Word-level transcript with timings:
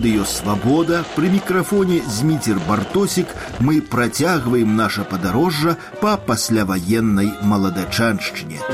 радыё 0.00 0.24
свабода 0.24 1.02
пры 1.14 1.28
мікрафоне 1.32 2.00
зміцер 2.08 2.60
бартосік 2.68 3.34
мы 3.60 3.82
працягваем 3.94 4.76
наша 4.76 5.04
падарожжа 5.04 5.76
па 6.00 6.16
пасляваеннай 6.16 7.32
маладачаншчыне. 7.52 8.64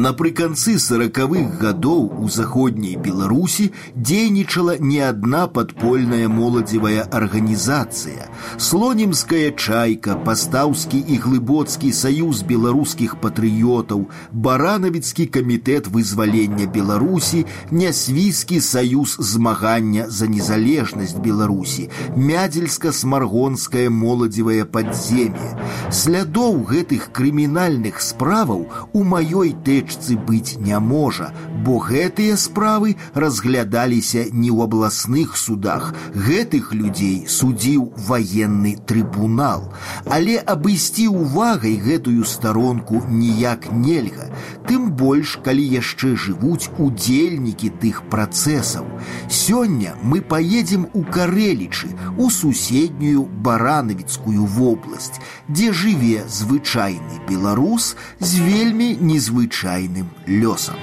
Напрыканцы 0.00 0.78
сорокавых 0.78 1.56
гадоў 1.60 2.02
у 2.20 2.28
заходняй 2.28 2.96
Беларусі 3.00 3.70
дзейнічала 3.96 4.76
не 4.78 5.00
адна 5.00 5.46
падпольная 5.48 6.28
моладзевая 6.28 7.06
арганізацыя. 7.18 8.28
Слонімская 8.58 9.50
чайка, 9.56 10.16
пастаўскі 10.26 11.00
і 11.00 11.16
глыбоцкі 11.24 11.92
саюз 11.92 12.42
беларускіх 12.42 13.16
патрыётаў, 13.24 14.04
баранавіцкі 14.32 15.26
камітэт 15.32 15.88
вызвалення 15.88 16.68
Беларусі, 16.68 17.46
нясвійскі 17.70 18.60
саюз 18.60 19.16
змагання 19.18 20.06
за 20.08 20.28
незалежнасць 20.28 21.16
Беларусі, 21.16 21.88
мядзельска-смаргонскае 22.16 23.88
моладзевае 23.88 24.64
падзем'е. 24.64 25.56
Слядоў 25.90 26.62
гэтых 26.68 27.10
крымінальных 27.16 28.00
справаў 28.00 28.68
у 28.92 29.04
маёй 29.04 29.56
тэч 29.64 29.89
рэчцы 29.90 30.16
быць 30.16 30.56
не 30.58 30.78
можа, 30.78 31.32
бо 31.64 31.78
гэтыя 31.82 32.36
справы 32.36 32.96
разглядаліся 33.14 34.26
не 34.32 34.50
ў 34.50 34.64
абласных 34.64 35.36
судах. 35.36 35.94
Гэтых 36.14 36.72
людзей 36.72 37.26
судзіў 37.28 37.92
ваенны 38.08 38.76
трыбунал. 38.86 39.72
Але 40.06 40.38
абысці 40.38 41.08
увагай 41.08 41.76
гэтую 41.76 42.24
старонку 42.24 43.02
ніяк 43.08 43.70
нельга. 43.72 44.30
Тым 44.66 44.90
больш, 44.92 45.38
калі 45.44 45.62
яшчэ 45.62 46.14
жывуць 46.16 46.70
удзельнікі 46.78 47.70
тых 47.82 48.02
працэсаў. 48.10 48.86
Сёння 49.28 49.94
мы 50.02 50.20
поедем 50.20 50.88
у 50.92 51.04
Карэлічы, 51.04 51.90
у 52.18 52.30
суседнюю 52.30 53.26
баранавіцкую 53.46 54.46
вобласць, 54.58 55.20
дзе 55.48 55.72
жыве 55.72 56.24
звычайны 56.28 57.22
беларус 57.28 57.94
з 58.20 58.42
вельмі 58.42 58.96
незвычайным 59.00 59.79
тайным 59.81 60.09
лесом. 60.27 60.75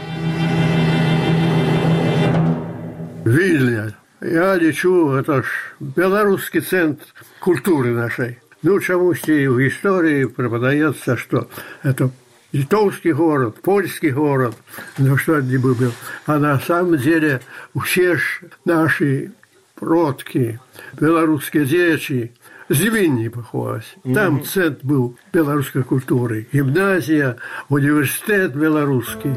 Вильня, 3.25 3.95
я 4.21 4.57
лечу, 4.57 5.13
это 5.13 5.43
ж 5.43 5.47
белорусский 5.81 6.61
центр 6.61 7.05
культуры 7.41 7.93
нашей. 7.93 8.39
Ну, 8.63 8.81
чамусьці 8.81 9.49
в 9.49 9.69
истории 9.69 10.25
преподается, 10.25 11.17
что 11.17 11.49
это 11.85 12.11
литовский 12.53 13.13
город, 13.13 13.63
польский 13.63 14.11
город, 14.11 14.57
ну 14.99 15.17
что 15.17 15.41
не 15.41 15.59
был. 15.59 15.93
А 16.27 16.39
на 16.39 16.59
самом 16.59 16.99
деле 16.99 17.41
все 17.85 18.19
наши 18.65 19.31
продки, 19.77 20.59
белорусские 21.01 21.67
дети, 21.67 22.33
з 22.70 22.82
Вінні 22.82 23.30
паховалася. 23.30 23.96
Там 24.14 24.42
центр 24.44 24.80
був 24.84 25.18
беларускай 25.34 25.84
культуры, 25.84 26.46
гімназія, 26.54 27.36
універсітэт 27.70 28.56
беларускі. 28.56 29.30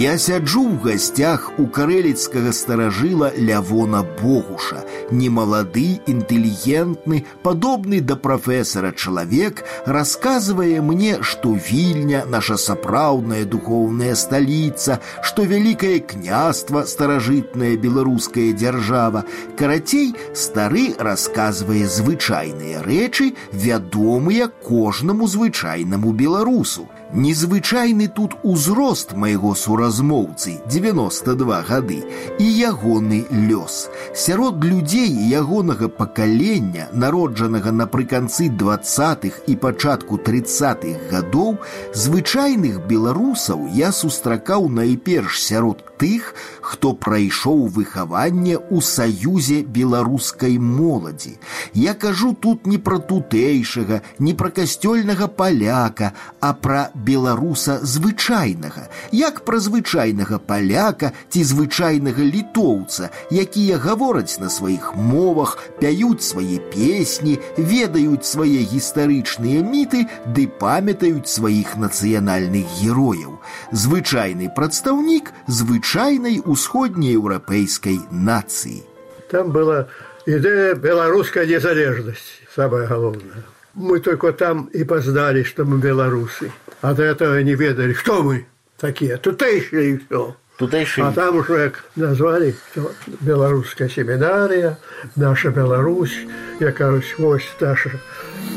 Я 0.00 0.18
сяджу 0.20 0.60
ў 0.60 0.76
гасцях 0.84 1.44
у 1.56 1.64
карэліцкага 1.72 2.50
старажыла 2.52 3.30
Лявона 3.32 4.02
Богуша, 4.04 4.82
немалады, 5.08 6.00
інтэлігентны, 6.04 7.22
падобны 7.40 8.02
да 8.04 8.16
прафесара 8.20 8.92
чалавек, 8.92 9.62
расказвае 9.86 10.82
мне, 10.84 11.22
што 11.22 11.54
вільня 11.56 12.26
наша 12.28 12.58
сапраўдная 12.60 13.46
духоўная 13.48 14.12
сталіца, 14.20 14.98
што 15.22 15.48
вялікае 15.48 16.04
княства 16.04 16.84
старажытная 16.84 17.80
беларуская 17.80 18.52
дзяржава. 18.52 19.24
Карацей, 19.56 20.12
стары 20.36 20.92
расказвае 20.98 21.88
звычайныя 21.88 22.84
рэчы, 22.84 23.32
вядомыя 23.48 24.52
кожнаму 24.52 25.24
звычайнаму 25.24 26.12
беларусу. 26.12 26.84
Незвычайны 27.12 28.08
тут 28.08 28.34
узрост 28.42 29.12
майго 29.14 29.54
суразмоўцы 29.54 30.58
92 30.66 31.62
гады 31.68 32.02
і 32.38 32.44
ягоны 32.44 33.22
лёс. 33.30 33.88
Сярод 34.12 34.64
людзей 34.64 35.14
ягонага 35.30 35.88
пакалення, 35.88 36.88
народжанага 36.92 37.70
напрыканцы 37.70 38.48
двадцатых 38.50 39.38
і 39.46 39.54
пачатку 39.54 40.18
тридцатых 40.18 41.06
гадоў, 41.12 41.58
звычайных 41.94 42.82
беларусаў 42.90 43.70
я 43.72 43.92
сустракаў 43.92 44.68
найперш 44.68 45.38
сярод 45.38 45.84
тых, 45.96 46.34
хто 46.60 46.92
прайшоў 46.92 47.66
выхаванне 47.70 48.58
ў 48.58 48.82
саюзе 48.82 49.62
беларускай 49.62 50.58
моладзі. 50.58 51.38
Я 51.72 51.94
кажу 51.94 52.34
тут 52.34 52.66
не 52.66 52.78
пра 52.78 52.98
тутэйшага, 52.98 54.02
не 54.18 54.34
пра 54.34 54.50
касцёльнага 54.50 55.28
паляка, 55.28 56.12
а 56.40 56.52
пра 56.52 56.90
беларуса 57.00 57.78
звычайнага, 57.82 58.86
як 59.12 59.42
пра 59.48 59.58
звычайнага 59.62 60.38
паляка 60.38 61.12
ці 61.32 61.44
звычайнага 61.50 62.22
літоўца, 62.22 63.10
якія 63.30 63.78
гавораць 63.82 64.38
на 64.42 64.50
сваіх 64.52 64.92
мовах, 64.96 65.56
пяюць 65.80 66.26
свае 66.26 66.58
песні, 66.74 67.38
ведаюць 67.56 68.28
свае 68.28 68.64
гістарычныя 68.72 69.64
міты 69.64 70.06
ды 70.36 70.46
памятаюць 70.60 71.30
сваіх 71.30 71.76
нацыянальных 71.80 72.66
герояў. 72.80 73.38
Звычайны 73.72 74.52
прадстаўнік 74.56 75.32
звычайнай 75.46 76.40
усходнееўрапейскай 76.44 78.00
нацыі. 78.10 78.82
Там 79.30 79.50
была 79.50 79.86
идея 80.26 80.74
белорусской 80.74 81.46
незалежности, 81.46 82.46
самое 82.54 82.86
главное. 82.86 83.49
Мы 83.73 83.99
только 83.99 84.33
там 84.33 84.65
и 84.65 84.83
познали, 84.83 85.43
что 85.43 85.63
мы 85.65 85.79
белорусы. 85.79 86.51
От 86.81 86.99
этого 86.99 87.41
не 87.41 87.55
ведали, 87.55 87.93
кто 87.93 88.21
мы 88.21 88.45
такие, 88.77 89.17
тутейшие 89.17 89.95
и 89.95 89.97
все. 89.97 90.35
Тутейшие. 90.57 91.07
А 91.07 91.11
там 91.11 91.37
уже 91.37 91.73
назвали 91.95 92.55
что 92.71 92.91
белорусская 93.21 93.89
семинария, 93.89 94.77
наша 95.15 95.49
Беларусь, 95.49 96.27
я 96.59 96.71
кажусь, 96.71 97.15
ось 97.17 97.47
наш 97.59 97.87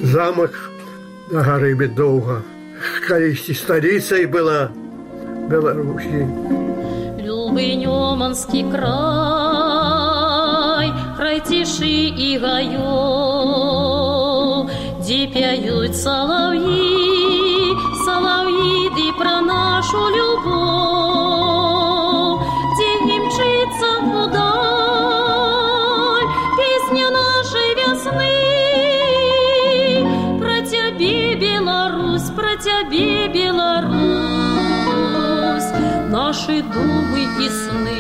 замок 0.03 0.51
на 1.31 1.43
горы 1.43 1.75
Медовга. 1.75 2.43
Колись 3.07 3.59
столицей 3.59 4.27
была 4.27 4.71
Беларуси. 5.49 6.29
Любый 7.23 7.77
Неманский 7.77 8.71
край, 8.71 8.83
край 11.17 11.41
тиши 11.41 11.87
и 11.87 12.39
гаев, 12.39 13.94
где 15.03 15.28
пяют 15.28 15.96
соловьи, 15.96 17.75
соловьи, 18.06 18.90
да 18.90 19.14
про 19.18 19.42
нашу 19.42 20.09
любовь, 20.18 21.59
где 22.74 22.90
им 23.16 23.24
мчится 23.25 23.90
вдаль 24.02 24.40
песня 26.58 27.08
нашей 27.09 27.70
весны. 27.80 28.38
Про 30.40 30.58
тебе, 30.66 31.18
Беларусь, 31.35 32.29
про 32.35 32.56
тебе, 32.58 33.28
Беларусь, 33.29 34.09
наши 36.09 36.61
думы 36.61 37.22
и 37.40 37.50
сны. 37.50 38.00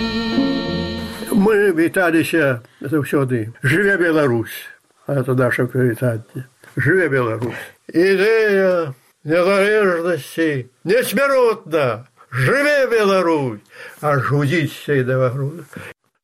Мы 1.31 1.71
віталіся 1.73 2.61
заўсёды. 2.81 3.53
Жыве 3.63 3.97
Беларусь, 3.97 4.67
а 5.07 5.13
это 5.13 5.35
наше 5.35 5.65
прывітанне. 5.65 6.45
Жыве 6.75 7.09
Беларусь. 7.09 7.63
Ідэя 7.91 8.93
незалежнасці 9.23 10.69
несмяротна. 10.83 12.07
Жыве 12.31 12.87
Беларусь, 12.87 13.59
а 14.01 14.19
жудзіцца 14.19 14.93
і 14.93 15.03
да 15.03 15.17
вагруна. 15.17 15.63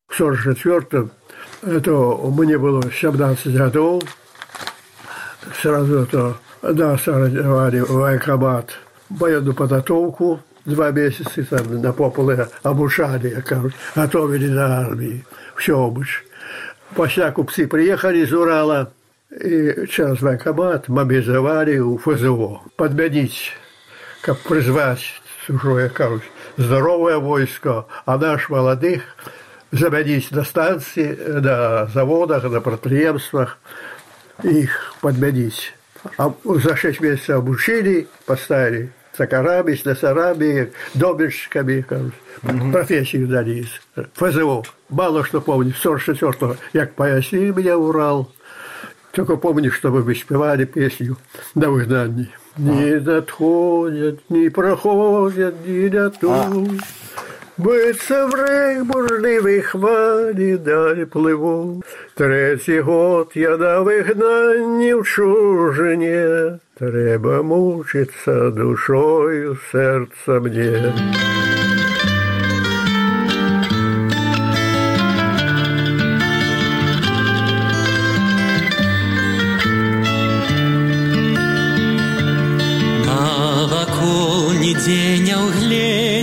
В 0.08 0.14
44 0.14 1.08
это 1.66 1.92
мне 2.30 2.58
было 2.58 2.82
17 2.90 3.56
годов. 3.56 4.02
Сразу 5.60 6.06
то 6.06 6.38
нас 6.62 7.06
организовали 7.08 7.80
в 7.80 7.90
военкомат 7.90 8.70
военную 9.10 9.54
подготовку 9.54 10.40
два 10.66 10.90
месяца 10.90 11.44
там 11.44 11.80
на 11.80 11.92
пополе 11.92 12.48
обучали, 12.62 13.40
кажуть, 13.40 13.74
готовили 13.94 14.48
на 14.48 14.80
армии, 14.80 15.24
все 15.56 15.78
обуч. 15.78 16.24
Пасля 16.94 17.30
купцы 17.30 17.66
приехали 17.66 18.18
из 18.18 18.32
Урала, 18.32 18.92
и 19.30 19.86
через 19.86 20.20
военкомат 20.20 20.88
мобилизовали 20.88 21.78
у 21.78 21.98
ФЗО. 21.98 22.62
Подменить, 22.76 23.52
как 24.22 24.38
призвать, 24.40 25.04
уже, 25.48 25.88
кажуть, 25.88 26.22
здоровое 26.56 27.18
войско, 27.18 27.86
а 28.04 28.18
наш 28.18 28.48
молодых 28.48 29.02
замяніць 29.72 30.30
на 30.30 30.44
станцыі 30.44 31.40
на 31.42 31.86
заводах 31.92 32.44
на 32.44 32.60
прадпрыемствах 32.60 33.58
іх 34.44 34.94
падмяніць 35.02 35.74
а 36.16 36.30
за 36.44 36.76
шесть 36.76 37.00
месяцев 37.00 37.38
обучили 37.38 38.06
поставили 38.26 38.92
токарами, 39.16 39.74
слесарами, 39.74 40.72
домельщиками, 40.94 41.84
угу. 42.42 42.72
профессию 42.72 43.26
дали 43.26 43.60
из 43.60 44.04
ФЗО. 44.14 44.62
Мало 44.90 45.24
что 45.24 45.40
помню, 45.40 45.72
44-го, 45.82 46.56
як 46.74 46.92
поясни 46.92 47.50
меня 47.50 47.78
Урал, 47.78 48.30
только 49.12 49.36
помню, 49.36 49.70
что 49.70 49.90
мы 49.90 50.14
спевали 50.14 50.64
песню 50.64 51.16
на 51.54 51.70
выгнании. 51.70 52.28
Не 52.58 53.00
надходят, 53.00 54.20
не 54.28 54.50
проходят, 54.50 55.54
не 55.66 55.88
дадут. 55.88 56.80
Биться 57.58 58.26
в 58.26 58.34
рейк 58.34 58.84
бурливій 58.84 59.60
хвалі 59.60 60.56
далі 60.56 61.04
пливу. 61.04 61.82
Третій 62.14 62.80
год 62.80 63.32
я 63.34 63.56
на 63.56 63.80
вигнанні 63.80 64.94
в 64.94 65.04
чужині. 65.04 66.52
Треба 66.78 67.42
мучиться 67.42 68.50
душою 68.50 69.56
серця 69.72 70.40
мне. 70.40 70.92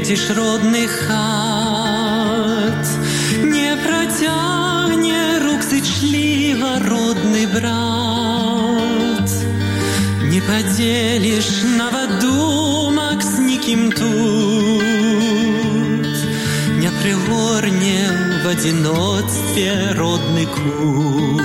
Угледишь 0.09 0.31
родных 0.31 0.91
хат, 0.91 2.87
Не 3.43 3.77
протягне 3.77 5.39
рук 5.43 5.63
зычливо 5.63 6.79
родный 6.81 7.47
брат. 7.47 9.31
Не 10.31 10.41
поделишь 10.41 11.63
новодумок 11.77 13.23
с 13.23 13.39
никим 13.39 13.93
тут, 13.93 14.09
Не 16.79 16.91
пригорне 17.03 18.09
в 18.43 18.49
одиночестве 18.49 19.93
родный 19.95 20.47
кут. 20.47 21.43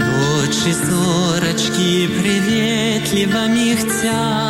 Дочь 0.00 0.74
зорочки 0.74 2.06
приветливо 2.06 3.46
михтят, 3.48 4.43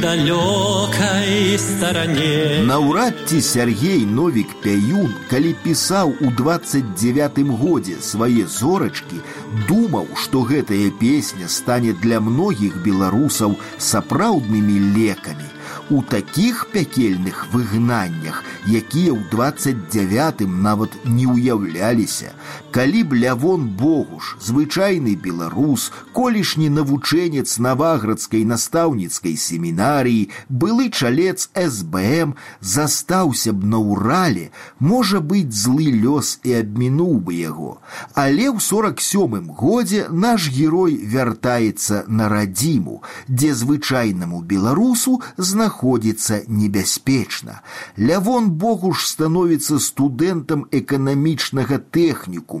далёкай 0.00 1.58
старане. 1.58 2.62
Наўрад 2.66 3.14
ці 3.28 3.40
Сергей 3.40 4.06
Новік 4.06 4.54
Пяюн, 4.62 5.12
калі 5.30 5.54
пісаў 5.64 6.14
у 6.20 6.30
29 6.30 7.40
годзе 7.60 7.96
свае 8.00 8.46
зорачкі, 8.46 9.20
думаў, 9.68 10.08
што 10.16 10.42
гэтая 10.42 10.90
песня 11.00 11.48
стане 11.48 11.92
для 11.92 12.20
многіх 12.20 12.80
беларусаў 12.82 13.56
сапраўднымі 13.78 14.80
лекамі 14.96 15.50
у 15.90 16.02
такіх 16.02 16.66
пякельных 16.72 17.46
выгнаннях, 17.52 18.42
якія 18.66 19.14
ў 19.14 19.22
29 19.30 20.42
нават 20.50 20.90
не 21.04 21.26
ўяўляліся, 21.30 22.34
калі 22.70 23.02
б 23.04 23.16
лявон 23.22 23.68
Богуш, 23.78 24.36
звычайны 24.40 25.16
беларус, 25.16 25.92
колішні 26.12 26.68
навучэнец 26.70 27.58
наваградскай 27.58 28.44
настаўніцкай 28.44 29.36
семінарыі, 29.36 30.30
былы 30.48 30.90
чалец 30.90 31.48
СБМ 31.54 32.34
застаўся 32.60 33.52
б 33.52 33.64
на 33.64 33.78
ўрале, 33.78 34.50
можа 34.78 35.20
быць 35.20 35.52
злы 35.52 35.90
лёс 35.92 36.38
і 36.44 36.60
абмінуў 36.62 37.20
бы 37.20 37.36
яго. 37.36 37.78
Але 38.14 38.50
ў 38.50 38.60
47 38.60 39.52
годзе 39.52 40.06
наш 40.10 40.50
герой 40.50 40.96
вяртаецца 40.96 42.04
на 42.08 42.28
радзіму, 42.28 43.02
дзе 43.28 43.54
звычайнаму 43.54 44.42
беларусу 44.42 45.20
знаходіцца 45.36 45.86
знаходзіцца 45.86 46.42
небяспечна. 46.48 47.60
Лявон 47.96 48.50
Богуш 48.50 49.06
становіцца 49.06 49.78
студэнтам 49.78 50.66
эканамічнага 50.70 51.78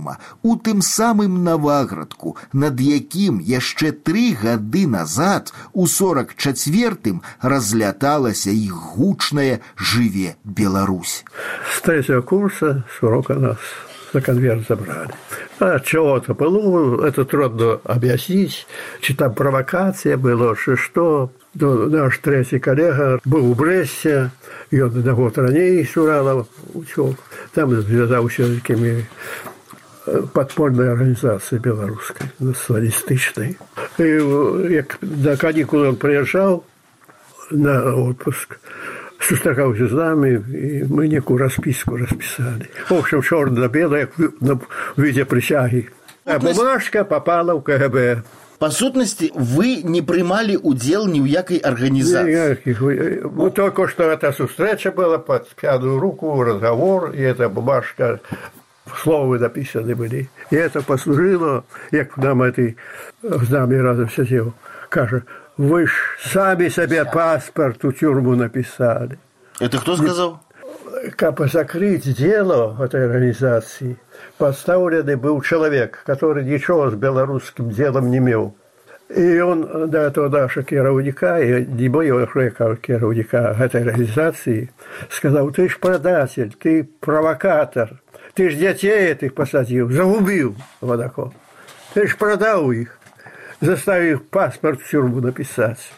тэхнікума 0.00 0.18
у 0.42 0.56
тым 0.56 0.82
самым 0.82 1.44
наваградку, 1.44 2.36
над 2.52 2.80
якім 2.80 3.40
яшчэ 3.40 3.92
тры 3.92 4.36
гады 4.40 4.86
назад 4.86 5.52
у 5.72 5.86
44 5.86 7.20
разляталася 7.42 8.50
іх 8.50 8.74
гучная 8.96 9.60
жыве 9.76 10.36
Беларусь. 10.44 11.24
С 11.76 11.80
третьего 11.82 12.22
курса 12.22 12.84
с 12.90 13.02
урока 13.02 13.34
нас 13.34 13.58
на 14.12 14.20
конверт 14.20 14.66
забрали. 14.68 15.10
А 15.58 15.78
чего-то 15.80 16.34
было, 16.34 17.06
это 17.06 17.24
трудно 17.24 17.80
объяснить, 17.84 18.66
чи 19.00 19.14
там 19.14 19.34
провокация 19.34 20.16
была, 20.16 20.56
что 20.56 20.76
что. 20.76 21.30
Ну, 21.58 21.88
наш 21.88 22.18
третий 22.18 22.58
коллега 22.58 23.18
был 23.24 23.50
у 23.50 23.54
Бресте, 23.54 24.30
и 24.70 24.78
он 24.78 24.92
на 25.00 25.14
год 25.14 25.38
ранее 25.38 25.80
из 25.80 25.96
Урала 25.96 26.46
учил. 26.74 27.16
Там 27.54 27.82
связался 27.82 28.44
с 28.44 28.60
такими 28.60 29.00
э, 29.00 29.04
подпольной 30.32 30.92
организацией 30.92 31.60
белорусской, 31.60 32.30
националистичной. 32.38 33.58
И 33.98 34.72
як 34.72 34.98
на 35.00 35.36
каникулы 35.36 35.88
он 35.88 35.96
приезжал 35.96 36.64
на 37.50 37.94
отпуск, 37.94 38.58
сустракаўся 39.18 39.88
з 39.88 39.92
нами 39.92 40.30
і 40.30 40.84
мы 40.92 41.08
некую 41.08 41.38
распіску 41.38 41.96
распісалі 41.96 42.66
в 42.90 42.94
общем 42.94 43.22
чорна 43.22 43.68
белая 43.68 44.08
на 44.40 44.58
виде 44.96 45.24
прысягі 45.24 45.88
а 46.24 46.38
бумажка 46.38 47.04
попала 47.04 47.56
ў 47.56 47.62
кгб 47.62 48.22
по 48.58 48.70
сутнасці 48.70 49.32
вы 49.34 49.82
не 49.84 50.02
прымалі 50.02 50.56
удзел 50.56 51.08
ні 51.08 51.20
ў 51.24 51.28
якай 51.32 51.58
арганізацыі 51.58 53.24
ну, 53.24 53.50
только 53.50 53.88
что 53.88 54.10
эта 54.12 54.32
сустрэча 54.32 54.92
была 54.92 55.18
под 55.18 55.48
пятую 55.56 55.98
руку 55.98 56.42
разговор 56.42 57.10
и 57.12 57.20
эта 57.20 57.48
бумажка 57.48 58.20
словы 58.97 59.39
написаны 59.39 59.95
были 59.95 60.29
и 60.49 60.55
это 60.55 60.81
послужило 60.81 61.63
як 61.91 62.17
нам 62.17 62.43
этой 62.43 62.77
з 63.21 63.49
нами 63.49 63.75
разом 63.75 64.09
сидел 64.09 64.53
кажа 64.89 65.23
вы 65.57 65.85
ж 65.85 65.91
сами 66.23 66.69
себе 66.69 67.05
паспорт 67.05 67.83
у 67.85 67.91
тюрьму 67.91 68.35
написали. 68.35 69.19
Это 69.59 69.77
кто 69.79 69.95
сказал? 69.95 70.41
Как 71.15 71.39
закрыть 71.51 72.15
дело 72.15 72.75
этой 72.83 73.05
организации, 73.05 73.97
поставленный 74.37 75.15
был 75.15 75.41
человек, 75.41 76.01
который 76.05 76.45
ничего 76.45 76.89
с 76.89 76.95
белорусским 76.95 77.69
делом 77.69 78.09
не 78.09 78.17
имел. 78.17 78.55
И 79.15 79.39
он 79.39 79.89
Кировника, 80.63 81.41
и 81.41 81.65
не 81.65 81.89
моего 81.89 82.25
человека 82.25 82.77
Кировника 82.77 83.55
этой 83.59 83.81
организации, 83.81 84.71
сказал, 85.09 85.51
ты 85.51 85.67
ж 85.67 85.77
продатель, 85.79 86.53
ты 86.57 86.87
провокатор, 86.99 88.01
ты 88.33 88.49
ж 88.49 88.55
детей 88.55 89.11
этих 89.11 89.33
посадил, 89.33 89.89
загубил 89.89 90.55
водокол. 90.79 91.33
Ты 91.93 92.07
ж 92.07 92.15
продал 92.15 92.71
их 92.71 92.97
заставив 93.61 94.23
паспорт 94.23 94.81
в 94.81 94.89
тюрьму 94.89 95.21
написать 95.21 95.91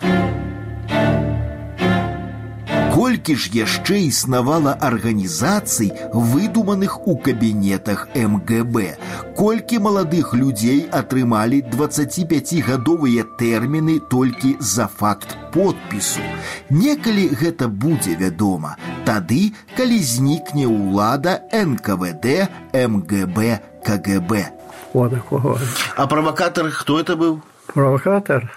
Колькі 3.23 3.35
ж 3.39 3.51
яшчэ 3.55 4.11
існавала 4.11 4.75
арганізацый, 4.83 5.93
выдуманых 6.11 7.07
у 7.07 7.15
кабінетах 7.15 8.09
МГБ. 8.19 8.99
Колькі 9.39 9.79
маладых 9.79 10.35
людзей 10.35 10.91
атрымалі 10.91 11.63
25гадовыя 11.71 13.23
тэрміны 13.39 14.03
толькі 14.11 14.57
за 14.59 14.91
факт 14.91 15.39
подпісу. 15.55 16.27
Некалі 16.75 17.31
гэта 17.39 17.71
будзе 17.71 18.19
вядома, 18.19 18.75
тады, 19.07 19.55
калі 19.79 20.03
знікне 20.03 20.67
ўлада 20.67 21.39
НКВД, 21.55 22.51
МГБ, 22.75 23.39
КГБ. 23.87 24.51
Вот 24.93 25.15
такого. 25.15 25.55
А 25.95 26.07
провокатор 26.09 26.67
кто 26.75 26.99
это 26.99 27.15
был? 27.15 27.43
провокатор, 27.73 28.51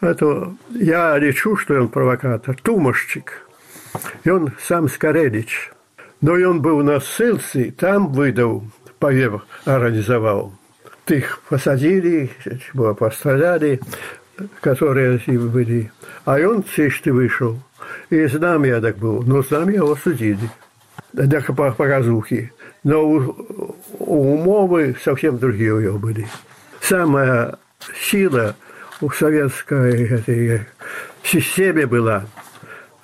это 0.00 0.54
я 0.70 1.18
лечу, 1.18 1.56
что 1.56 1.74
он 1.74 1.88
провокатор, 1.88 2.54
тумашчик. 2.62 3.44
Он 4.25 4.51
сам 4.61 4.87
Скорелич. 4.89 5.71
Но 6.21 6.37
и 6.37 6.43
он 6.43 6.61
был 6.61 6.83
на 6.83 6.99
ссылце, 6.99 7.71
там 7.71 8.11
выдал, 8.11 8.63
повев 8.99 9.43
организовал. 9.65 10.53
Их 11.07 11.41
посадили, 11.49 12.29
постреляли, 12.97 13.79
которые 14.61 15.19
были. 15.37 15.91
А 16.25 16.35
он 16.35 16.63
чисто 16.63 17.13
вышел. 17.13 17.59
И 18.09 18.27
с 18.27 18.33
нами 18.33 18.67
я 18.67 18.81
так 18.81 18.97
был. 18.97 19.23
Но 19.23 19.41
с 19.41 19.49
нами 19.49 19.75
его 19.75 19.95
судили. 19.95 20.49
для 21.13 21.41
показухи. 21.41 22.51
Но 22.83 23.01
умовы 23.97 24.95
совсем 25.03 25.37
другие 25.37 25.73
у 25.73 25.79
него 25.79 25.97
были. 25.97 26.27
Самая 26.81 27.57
сила 28.09 28.55
у 29.01 29.09
советской 29.09 30.07
этой 30.07 30.61
системе 31.23 31.85
была 31.87 32.25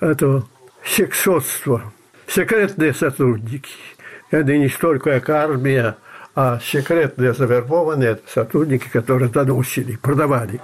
это 0.00 0.44
сексотство, 0.86 1.92
секретные 2.26 2.94
сотрудники. 2.94 3.74
Это 4.30 4.56
не 4.56 4.68
столько 4.68 5.20
как 5.20 5.30
армия, 5.30 5.96
а 6.34 6.60
секретные 6.60 7.32
завербованные 7.32 8.18
сотрудники, 8.32 8.88
которые 8.88 9.30
доносили, 9.30 9.96
продавали. 9.96 10.60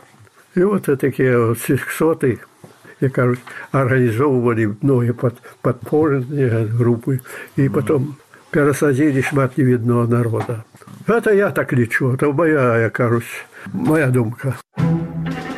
И 0.54 0.62
вот 0.62 0.84
такие 1.00 1.38
вот 1.38 1.58
сексоты, 1.58 2.40
я 3.00 3.08
кажу, 3.08 3.36
организовывали 3.70 4.76
многие 4.80 5.12
под, 5.12 5.40
подпольные 5.62 6.66
группы, 6.66 7.20
и 7.56 7.68
потом 7.68 8.16
пересадили 8.50 9.22
шмат 9.22 9.56
невидного 9.56 10.06
народа. 10.06 10.64
Это 11.06 11.32
я 11.32 11.50
так 11.50 11.72
лечу, 11.72 12.12
это 12.12 12.30
моя, 12.32 12.78
я 12.78 12.90
кажусь, 12.90 13.44
моя 13.72 14.08
думка. 14.08 14.56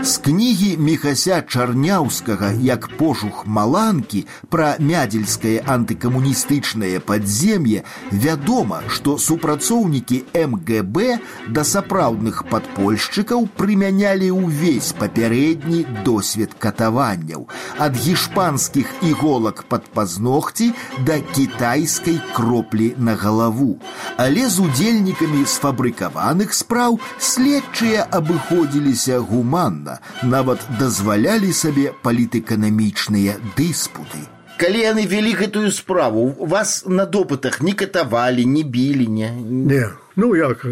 З 0.03 0.17
кнігі 0.23 0.77
міхася 0.79 1.41
чарняўскага 1.43 2.49
як 2.63 2.87
пошух 2.99 3.41
маланкі 3.45 4.21
пра 4.53 4.69
мядзельскае 4.79 5.59
антыкамуністычнае 5.73 7.01
падзем'е 7.03 7.83
вядома, 8.11 8.79
што 8.87 9.17
супрацоўнікі 9.19 10.21
МГБ 10.33 11.19
да 11.57 11.65
сапраўдных 11.67 12.45
падпольшчыкаў 12.47 13.49
прымянялі 13.59 14.31
ўвесь 14.37 14.93
папярэдні 15.01 15.83
досвед 16.07 16.55
катаванняў 16.55 17.49
ад 17.75 17.99
гішпанскіх 17.99 18.87
іголак 19.11 19.65
пад 19.67 19.91
пазногці 19.91 20.71
да 21.03 21.19
кітайскай 21.19 22.21
кроплі 22.33 22.93
на 22.97 23.19
галаву. 23.19 23.75
Але 24.15 24.47
з 24.47 24.63
удзельнікамі 24.63 25.43
сфабрыкаваных 25.43 26.55
спраў 26.55 26.99
следчыя 27.19 28.07
абыходзіліся 28.07 29.19
гуманна 29.19 29.92
нават 30.23 30.65
дазвалялі 30.79 31.53
сабе 31.53 31.93
палітэканамічныя 32.03 33.37
дыспуты. 33.57 34.25
Калі 34.59 34.79
яны 34.83 35.07
вялі 35.07 35.31
гэтую 35.39 35.71
справу, 35.71 36.35
вас 36.39 36.83
на 36.85 37.05
допытах 37.05 37.61
не 37.63 37.71
катавалі, 37.71 38.45
не 38.45 38.63
білі, 38.63 39.07
не. 39.07 39.31
Не, 39.31 39.89
ну 40.15 40.35
як 40.35 40.65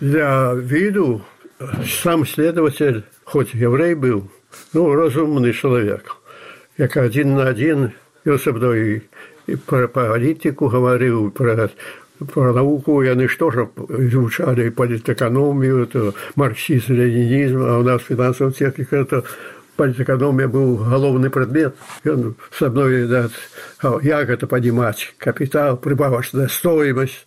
для 0.00 0.54
виду 0.54 1.22
сам 1.86 2.26
следователь, 2.26 3.04
хоть 3.24 3.54
еврей 3.54 3.94
был, 3.94 4.30
ну, 4.72 4.94
разумный 4.94 5.52
человек, 5.52 6.16
як 6.78 6.96
один 6.96 7.34
на 7.34 7.48
один, 7.48 7.92
и 8.24 8.30
особенно 8.30 8.72
и, 8.72 9.02
и 9.46 9.56
про 9.56 9.88
политику 9.88 10.68
говорил, 10.68 11.30
про 11.30 11.70
про 12.19 12.53
науку 12.53 13.01
яны 13.01 13.27
што 13.27 13.51
ж 13.51 13.67
изучали 13.89 14.69
политэкономию, 14.69 15.83
это 15.83 16.13
марксизм, 16.35 16.93
ленинизм, 16.93 17.61
а 17.61 17.79
у 17.79 17.83
нас 17.83 18.01
финансовая 18.01 18.51
техника 18.51 18.97
это 18.97 19.23
политэкономия 19.77 20.47
был 20.47 20.75
головный 20.75 21.29
предмет. 21.29 21.75
И 22.03 22.09
он 22.09 22.35
со 22.57 22.69
мной, 22.69 23.07
да, 23.07 23.29
как 23.79 24.29
это 24.29 24.47
понимать, 24.47 25.13
капитал, 25.17 25.77
прибавочная 25.77 26.49
стоимость, 26.49 27.25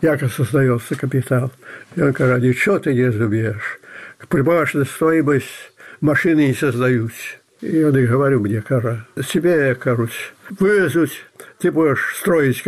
как 0.00 0.30
создается 0.30 0.94
капитал. 0.94 1.50
И 1.96 2.02
он 2.02 2.12
говорит, 2.12 2.44
ничего 2.44 2.78
ты 2.78 2.92
не 2.92 3.06
разумеешь. 3.06 3.80
Прибавочная 4.28 4.84
стоимость 4.84 5.72
машины 6.02 6.48
не 6.48 6.54
создаются. 6.54 7.36
И 7.62 7.78
я 7.78 7.90
говорю 7.90 8.40
мне, 8.40 8.60
кара, 8.60 9.06
тебе, 9.32 9.68
я, 9.68 9.74
короче, 9.74 10.32
вывезут, 10.58 11.10
ты 11.58 11.72
будешь 11.72 12.16
строить 12.18 12.62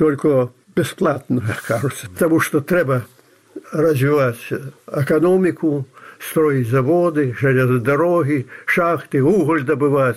только 0.00 0.50
бесплатно, 0.74 1.42
кажется. 1.68 2.08
Потому 2.08 2.40
что 2.40 2.62
треба 2.62 3.04
развивать 3.70 4.38
экономику, 4.90 5.86
строить 6.18 6.68
заводы, 6.68 7.36
железные 7.38 7.80
дороги, 7.80 8.46
шахты, 8.64 9.22
уголь 9.22 9.62
добывать. 9.62 10.16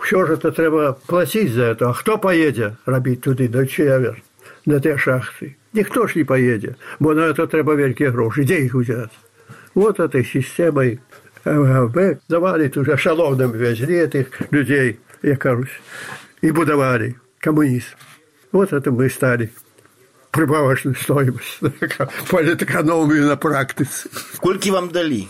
Все 0.00 0.26
же 0.26 0.32
это 0.32 0.50
треба 0.50 0.98
платить 1.06 1.52
за 1.52 1.64
это. 1.64 1.90
А 1.90 1.92
кто 1.92 2.16
поедет 2.16 2.72
робить 2.86 3.20
туди, 3.20 3.48
до 3.48 3.66
Чевер, 3.66 4.22
на 4.64 4.80
те 4.80 4.96
шахты? 4.96 5.58
Никто 5.74 6.06
ж 6.06 6.14
не 6.14 6.24
поедет. 6.24 6.78
Бо 6.98 7.12
на 7.12 7.26
это 7.26 7.46
треба 7.46 7.74
великие 7.74 8.12
гроши. 8.12 8.44
Где 8.44 8.60
их 8.60 8.72
взять? 8.72 9.12
Вот 9.74 10.00
этой 10.00 10.24
системой 10.24 11.00
МГБ 11.44 12.20
давали 12.30 12.72
уже 12.74 12.96
шаловным 12.96 13.52
везли 13.52 13.96
этих 13.98 14.50
людей, 14.50 15.00
я 15.20 15.36
кажусь, 15.36 15.82
и 16.40 16.50
будовали 16.50 17.16
коммунизм. 17.40 17.94
Вот 18.52 18.72
это 18.72 18.90
мы 18.90 19.08
стали 19.08 19.50
прибавочную 20.30 20.94
стоимость, 20.96 21.60
политэкономию 22.30 23.26
на 23.26 23.36
практике. 23.36 23.90
Сколько 24.34 24.68
вам 24.70 24.90
дали? 24.90 25.28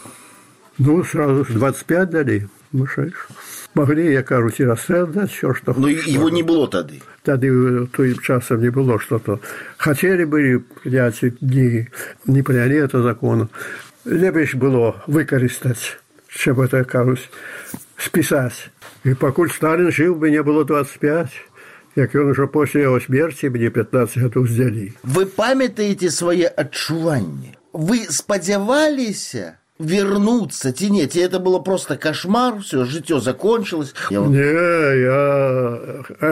Ну, 0.79 1.05
сразу 1.05 1.45
25 1.45 2.11
дали. 2.11 2.49
Ну, 2.73 2.87
что 2.87 3.07
ж. 3.07 3.13
Могли, 3.75 4.05
я 4.05 4.23
кажу, 4.23 4.51
і 4.59 4.65
розсердати, 4.65 5.27
все, 5.27 5.55
что 5.55 5.75
Ну, 5.79 5.89
его 5.89 6.31
не 6.31 6.43
было 6.43 6.69
тогда. 6.69 6.95
Тоді 7.23 7.53
тим 7.97 8.19
часом 8.19 8.61
не 8.61 8.71
было 8.71 8.99
что-то. 8.99 9.39
Хотели 9.77 10.25
были 10.25 10.59
принять 10.59 11.21
дни, 11.41 11.87
не 12.27 12.43
приняли 12.43 12.77
это 12.77 13.03
закону. 13.03 13.49
Лепше 14.05 14.57
было 14.57 14.95
використати, 15.07 15.81
щоб 16.29 16.59
это, 16.59 16.85
кажуть, 16.85 17.31
списать. 17.97 18.71
И 19.05 19.15
покуль 19.15 19.51
Сталин 19.51 19.93
жил, 19.93 20.15
бы 20.15 20.31
не 20.31 20.43
было 20.43 20.65
25 20.65 21.29
як 21.96 22.16
ён 22.16 22.32
ужо 22.32 22.48
пасля 22.48 22.88
яго 22.88 23.00
смерці 23.02 23.50
мне 23.50 23.70
15 23.70 24.18
гадоў 24.18 24.48
здзялі. 24.48 24.94
Вы 25.04 25.26
памятаеце 25.26 26.12
свае 26.14 26.48
адчуванні. 26.48 27.58
Вы 27.74 28.06
спадзяваліся 28.10 29.58
вернуться 29.80 30.72
ці 30.72 30.90
не, 30.90 31.06
ці 31.08 31.20
это 31.20 31.40
было 31.40 31.60
просто 31.60 31.98
кошмар, 31.98 32.58
все, 32.60 32.86
жыццё 32.86 33.20
закончилось. 33.20 33.94
Я... 34.10 34.22
Не, 34.22 34.42
я 35.02 35.22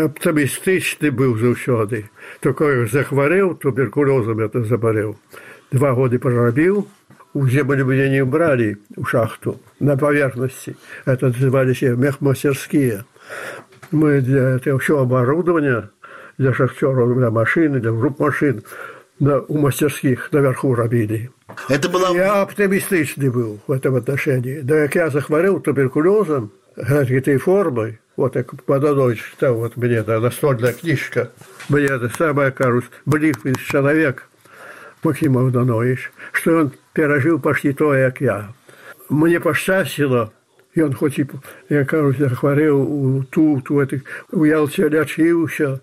аптымістычны 0.09 1.11
быў 1.11 1.37
заўсёды. 1.37 2.09
Такое 2.41 2.87
захварэў, 2.87 3.55
туберкулёзам 3.61 4.39
это 4.39 4.63
забарэў. 4.65 5.15
Два 5.71 5.93
годы 5.93 6.19
прорабіў, 6.19 6.87
у 7.33 7.47
землю 7.47 7.85
меня 7.85 8.09
не 8.09 8.21
убрали 8.21 8.77
у 8.95 9.05
шахту 9.05 9.59
на 9.79 9.97
поверхности. 9.97 10.75
Это 11.05 11.27
назывались 11.27 11.81
мехмастерские 11.81 13.05
мы 13.90 14.20
для 14.20 14.56
этого 14.56 14.78
все 14.78 14.98
оборудование, 14.98 15.90
для 16.38 16.52
шахтеров, 16.52 17.16
для 17.16 17.30
машин, 17.30 17.80
для 17.80 17.92
групп 17.92 18.18
машин 18.18 18.62
на, 19.18 19.40
у 19.40 19.58
мастерских 19.58 20.30
наверху 20.32 20.74
робили. 20.74 21.30
Это 21.68 21.88
было... 21.88 22.14
Я 22.14 22.42
оптимистичный 22.42 23.30
был 23.30 23.60
в 23.66 23.72
этом 23.72 23.96
отношении. 23.96 24.60
Да 24.60 24.86
как 24.86 24.94
я 24.94 25.10
захворел 25.10 25.60
туберкулезом, 25.60 26.52
этой 26.76 27.38
формой, 27.38 28.00
вот 28.16 28.34
как 28.34 28.62
Подонович 28.64 29.22
читал 29.32 29.54
вот 29.54 29.76
мне 29.76 29.96
это 29.96 30.20
настольная 30.20 30.72
книжка, 30.72 31.30
мне 31.68 31.86
это 31.86 32.08
самое, 32.08 32.50
кажется, 32.50 32.90
близкий 33.06 33.54
человек, 33.66 34.26
Максим 35.02 35.34
Богданович, 35.34 36.10
что 36.32 36.58
он 36.58 36.72
пережил 36.92 37.38
почти 37.38 37.72
то, 37.72 37.92
как 37.92 38.20
я. 38.20 38.52
Мне 39.08 39.40
посчастило, 39.40 40.32
Ён 40.75 40.93
хоць 40.93 41.19
і 41.19 41.25
я 41.69 41.85
кажу 41.85 42.11
захварэў 42.19 42.75
у 42.75 43.23
тут 43.31 43.71
у 43.71 43.79
этих 43.79 44.03
у 44.31 44.43
ялце 44.43 44.89
лячыўся 44.89 45.79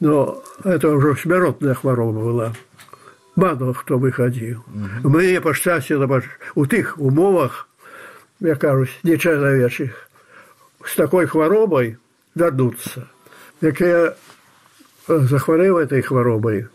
но 0.00 0.42
это 0.64 0.88
ўжо 0.96 1.16
смяротная 1.16 1.74
хвароба 1.74 2.20
была 2.20 2.48
мало 3.36 3.74
хто 3.74 3.98
выхадзіў 3.98 4.60
mm 4.64 4.86
-hmm. 4.86 5.08
мне 5.08 5.40
пашчасціла 5.40 6.22
у 6.54 6.66
тых 6.66 6.96
умовах 6.98 7.68
я 8.40 8.54
кажусь 8.54 8.98
нечалавечых 9.04 10.08
с 10.84 10.94
такой 10.96 11.26
хваробай 11.26 11.96
вярнуцца 12.34 13.08
як 13.60 13.80
я 13.80 14.14
захварэў 15.08 15.78
этой 15.78 16.02
хваробай 16.02 16.66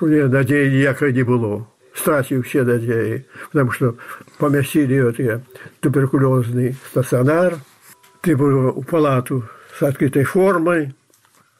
мне 0.00 0.28
надзеі 0.28 0.70
ніякай 0.70 1.12
не 1.12 1.24
было 1.24 1.66
стратил 1.95 2.43
все 2.43 2.63
надеи, 2.63 3.25
потому 3.51 3.71
что 3.71 3.95
поместили 4.37 5.01
вот 5.01 5.17
я 5.19 5.41
туберкулезный 5.79 6.75
стационар, 6.91 7.55
ты 8.21 8.35
был 8.35 8.71
в 8.71 8.85
палату 8.85 9.45
с 9.77 9.83
открытой 9.83 10.23
формой, 10.23 10.93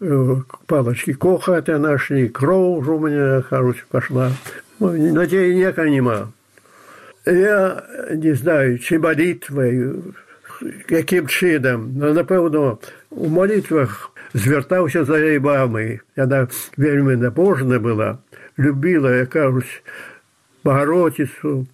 э, 0.01 0.36
палочки 0.68 1.18
это 1.51 1.77
нашли, 1.77 2.27
кровь 2.30 2.88
у 2.88 3.00
меня, 3.00 3.44
короче, 3.50 3.84
пошла. 3.89 4.32
Надеи 4.80 5.54
никакой 5.54 5.92
нема. 5.92 6.32
Я 7.25 7.84
не 8.12 8.34
знаю, 8.34 8.77
чи 8.77 9.00
молитвой, 9.00 9.96
яким 10.89 11.27
чином, 11.27 11.94
но, 11.98 12.13
напевно, 12.13 12.80
у 13.10 13.27
молитвах 13.27 14.12
звертався 14.34 15.06
за 15.06 15.20
її 15.20 15.39
мамою. 15.39 16.00
Вона 16.18 16.48
вельми 16.77 17.15
набожна 17.15 17.80
була, 17.80 18.18
любила, 18.58 19.15
я 19.15 19.25
кажуть, 19.25 19.84
Богородицу, 20.66 21.68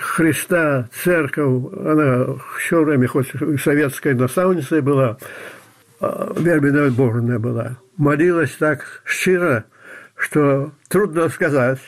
Христа, 0.00 0.88
церковь, 1.04 1.64
она 1.78 2.26
все 2.58 2.82
время, 2.82 3.06
хоть 3.06 3.30
советская 3.62 4.14
наставницей 4.14 4.80
была, 4.80 5.18
вельми 6.00 6.70
набожная 6.70 7.38
была. 7.38 7.76
Молилась 7.98 8.56
так 8.58 9.02
щиро, 9.06 9.64
что 10.16 10.72
трудно 10.88 11.28
сказать. 11.28 11.80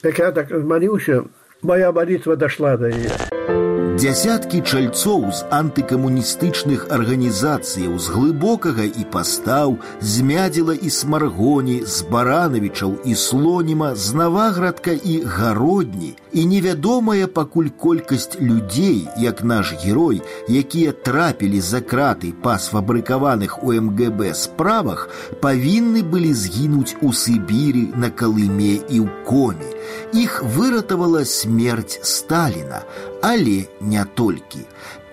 Так 0.00 0.18
я 0.18 0.30
так 0.30 0.50
молился, 0.52 1.24
моя 1.62 1.90
молитва 1.90 2.36
дошла 2.36 2.76
до 2.76 2.92
нее. 2.92 3.59
Дзясяткі 3.99 4.59
чальцоў 4.61 5.31
з 5.35 5.45
антыкамуністычных 5.55 6.81
арганізацыяў 6.95 7.95
з 7.99 8.11
глыбокага 8.15 8.85
і 8.87 9.03
пастаў, 9.11 9.77
з 9.99 10.23
мядзела 10.29 10.75
і 10.75 10.91
смаргоні, 10.91 11.77
з 11.83 12.07
баранавічаў 12.11 12.93
і 13.03 13.15
слоніма, 13.15 13.95
з 13.95 14.13
наваградка 14.19 14.91
і 14.91 15.15
гародні, 15.23 16.11
і 16.31 16.45
невядомая 16.45 17.27
пакуль 17.27 17.71
колькасць 17.71 18.39
людзей, 18.39 19.07
як 19.19 19.43
наш 19.43 19.73
герой, 19.83 20.21
якія 20.47 20.91
трапілі 20.91 21.59
за 21.59 21.79
краты 21.79 22.33
па 22.43 22.59
сфабрыкаваных 22.59 23.63
у 23.63 23.71
МГБ 23.71 24.35
справах, 24.35 25.09
павінны 25.41 26.03
былі 26.03 26.33
згінуць 26.33 26.95
у 27.01 27.11
Сыбіры, 27.11 27.91
на 27.95 28.11
Калыме 28.11 28.75
і 28.87 29.03
ў 29.03 29.07
коме. 29.23 29.71
Іх 30.13 30.43
выратавала 30.43 31.25
смерць 31.25 31.99
Сталіна, 32.01 32.83
але 33.21 33.65
не 33.81 34.05
толькі. 34.15 34.65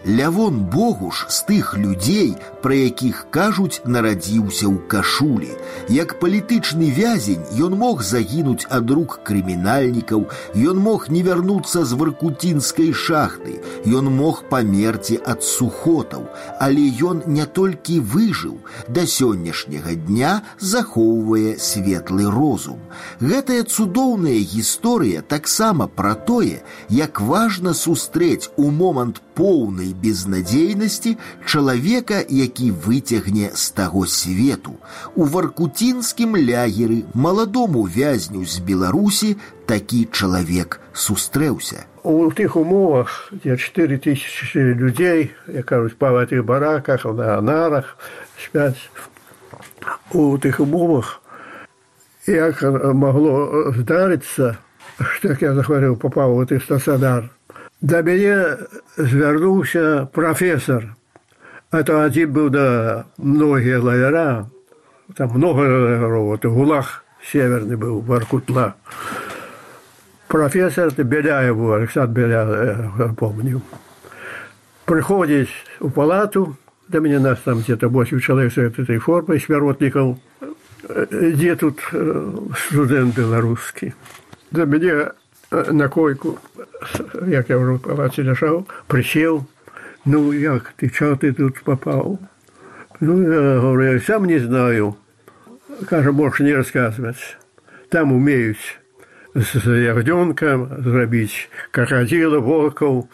Лявон 0.05 0.65
Богуш 0.65 1.27
з 1.29 1.45
тых 1.47 1.79
людзей, 1.79 2.35
пра 2.63 2.75
якіх 2.75 3.27
кажуць, 3.31 3.79
нарадзіўся 3.87 4.67
ў 4.67 4.83
кашулі. 4.91 5.55
Як 5.87 6.19
палітычны 6.19 6.91
вязень 6.91 7.47
ён 7.55 7.79
мог 7.79 8.03
загінуць 8.03 8.67
ад 8.67 8.91
рук 8.91 9.21
крымінальнікаў, 9.23 10.27
ён 10.59 10.83
мог 10.83 11.07
не 11.07 11.23
вярнуцца 11.23 11.85
з 11.87 11.95
варкуцінскай 11.95 12.91
шахты, 12.91 13.63
ён 13.87 14.11
мог 14.11 14.43
памерці 14.51 15.21
ад 15.23 15.47
сухотаў, 15.47 16.27
але 16.59 16.83
ён 16.99 17.23
не 17.31 17.47
толькі 17.47 18.03
выжыў, 18.03 18.59
да 18.91 19.07
сённяшняга 19.07 19.95
дня 19.95 20.43
захоўвае 20.59 21.63
светлы 21.63 22.27
розум. 22.27 22.83
Гэтая 23.23 23.63
цудоўная 23.63 24.43
гісторыя 24.43 25.23
таксама 25.23 25.87
пра 25.87 26.19
тое, 26.19 26.67
як 26.91 27.23
важна 27.23 27.71
сустрэць 27.71 28.51
у 28.59 28.75
момант 28.75 29.23
поўнай 29.39 29.86
безнадзейнасці 29.87 31.17
чалавека, 31.47 32.25
які 32.29 32.71
выцягне 32.71 33.51
з 33.55 33.71
таго 33.71 34.07
свету. 34.07 34.75
У 35.15 35.25
варкуцінскім 35.25 36.37
лягеры 36.37 37.05
маладому 37.15 37.85
вязню 37.87 38.45
з 38.47 38.59
Беларусі 38.59 39.37
такі 39.67 40.09
чалавек 40.11 40.81
сустрэўся. 40.93 41.87
У 42.03 42.31
тых 42.35 42.57
умовах, 42.57 43.31
дзе 43.31 43.57
4 43.57 43.99
тысячи 43.99 44.59
людзей, 44.59 45.31
як 45.47 45.67
кажуць, 45.67 45.95
па 45.95 46.11
гэтых 46.11 46.43
бараках, 46.43 47.05
на 47.05 47.41
нарах 47.41 47.97
спяць, 48.35 48.91
у 50.13 50.37
тых 50.39 50.59
умовах, 50.59 51.23
як 52.27 52.63
магло 52.63 53.73
здарыцца, 53.73 54.59
што 54.99 55.29
як 55.29 55.43
я 55.43 55.55
захварэў, 55.55 55.97
папаў 55.97 56.37
у 56.37 56.47
тых 56.47 56.63
стацыянар, 56.65 57.31
да 57.81 58.03
мяне 58.03 58.59
звярнуўся 58.97 60.09
прафесор. 60.13 60.95
Это 61.73 62.05
адзін 62.05 62.33
быў 62.33 62.51
да 62.51 63.05
многія 63.17 63.81
лаяра, 63.81 64.51
там 65.17 65.31
много 65.35 65.61
лаяров, 65.61 66.35
это 66.35 66.49
гулах 66.49 67.05
северны 67.25 67.77
быў 67.77 68.01
варкутла. 68.01 68.75
Профессор 70.29 70.93
Беляеву, 70.93 71.73
Александр 71.73 72.21
Беляев, 72.21 73.17
помню. 73.17 73.63
Приходит 74.85 75.49
в 75.79 75.91
палату, 75.91 76.57
да 76.89 77.01
меня 77.01 77.21
нас 77.21 77.39
там 77.41 77.61
где-то 77.61 77.89
8 77.89 78.21
человек 78.21 78.53
с 78.53 78.59
этой 78.59 78.99
формой, 78.99 79.41
сверотников, 79.41 80.19
где 81.11 81.55
тут 81.57 81.81
студент 82.69 83.17
белорусский. 83.17 83.95
Да 84.51 84.65
меня 84.65 85.13
на 85.52 85.88
койку, 85.88 86.38
як 87.28 87.50
я 87.50 87.58
вже 87.58 87.72
в 87.72 87.80
палаці 87.80 88.24
лежав, 88.24 88.66
присів. 88.88 89.46
Ну, 90.06 90.34
як 90.34 90.74
ти, 90.76 90.90
чого 90.90 91.16
ти 91.16 91.34
тут 91.34 91.64
попав? 91.64 92.20
Ну, 93.00 93.34
я 93.34 93.60
говорю, 93.60 93.94
я 93.94 94.00
сам 94.00 94.26
не 94.26 94.40
знаю. 94.40 94.96
Каже, 95.90 96.12
можешь 96.12 96.40
не 96.40 96.56
рассказывать. 96.56 97.38
Там 97.90 98.12
умеют 98.12 98.58
с 99.36 99.54
ягненком 99.54 100.82
зробить 100.82 101.50
крокодила, 101.72 102.40
волков. 102.40 103.06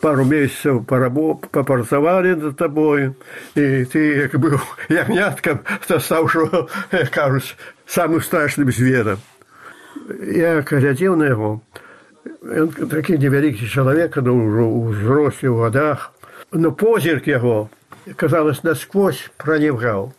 Пару 0.00 0.24
месяцев 0.24 0.84
попрацавали 0.84 2.34
над 2.34 2.56
тобой, 2.56 3.14
и 3.54 3.84
ты, 3.84 4.22
як 4.22 4.34
был 4.34 4.60
ягнятком, 4.88 5.60
то 5.86 6.00
стал, 6.00 6.28
что, 6.28 6.68
кажуть, 7.12 7.56
самым 7.86 8.20
страшным 8.20 8.72
звером. 8.72 9.18
я 10.08 10.60
глядзеў 10.62 11.16
на 11.16 11.30
яго 11.30 11.50
ён 12.42 12.72
такі 12.90 13.18
невялікі 13.18 13.68
чалавек 13.68 14.16
ну, 14.22 14.34
ўжо 14.34 14.64
ўзрослі 14.66 15.48
ў 15.52 15.56
гадах 15.62 16.10
но 16.52 16.72
позірк 16.72 17.26
яго 17.26 17.70
казалось 18.16 18.62
насквозь 18.62 19.30
пранівгаў 19.38 20.12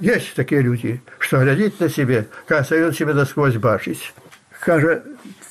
есть 0.00 0.34
такія 0.38 0.62
людзі 0.62 1.00
што 1.18 1.42
глядзіць 1.42 1.80
на 1.80 1.88
сябе 1.88 2.24
кажа 2.46 2.78
ён 2.78 2.94
себе 2.94 3.14
насквозь 3.14 3.58
бачыць 3.58 4.14
кажа 4.60 5.02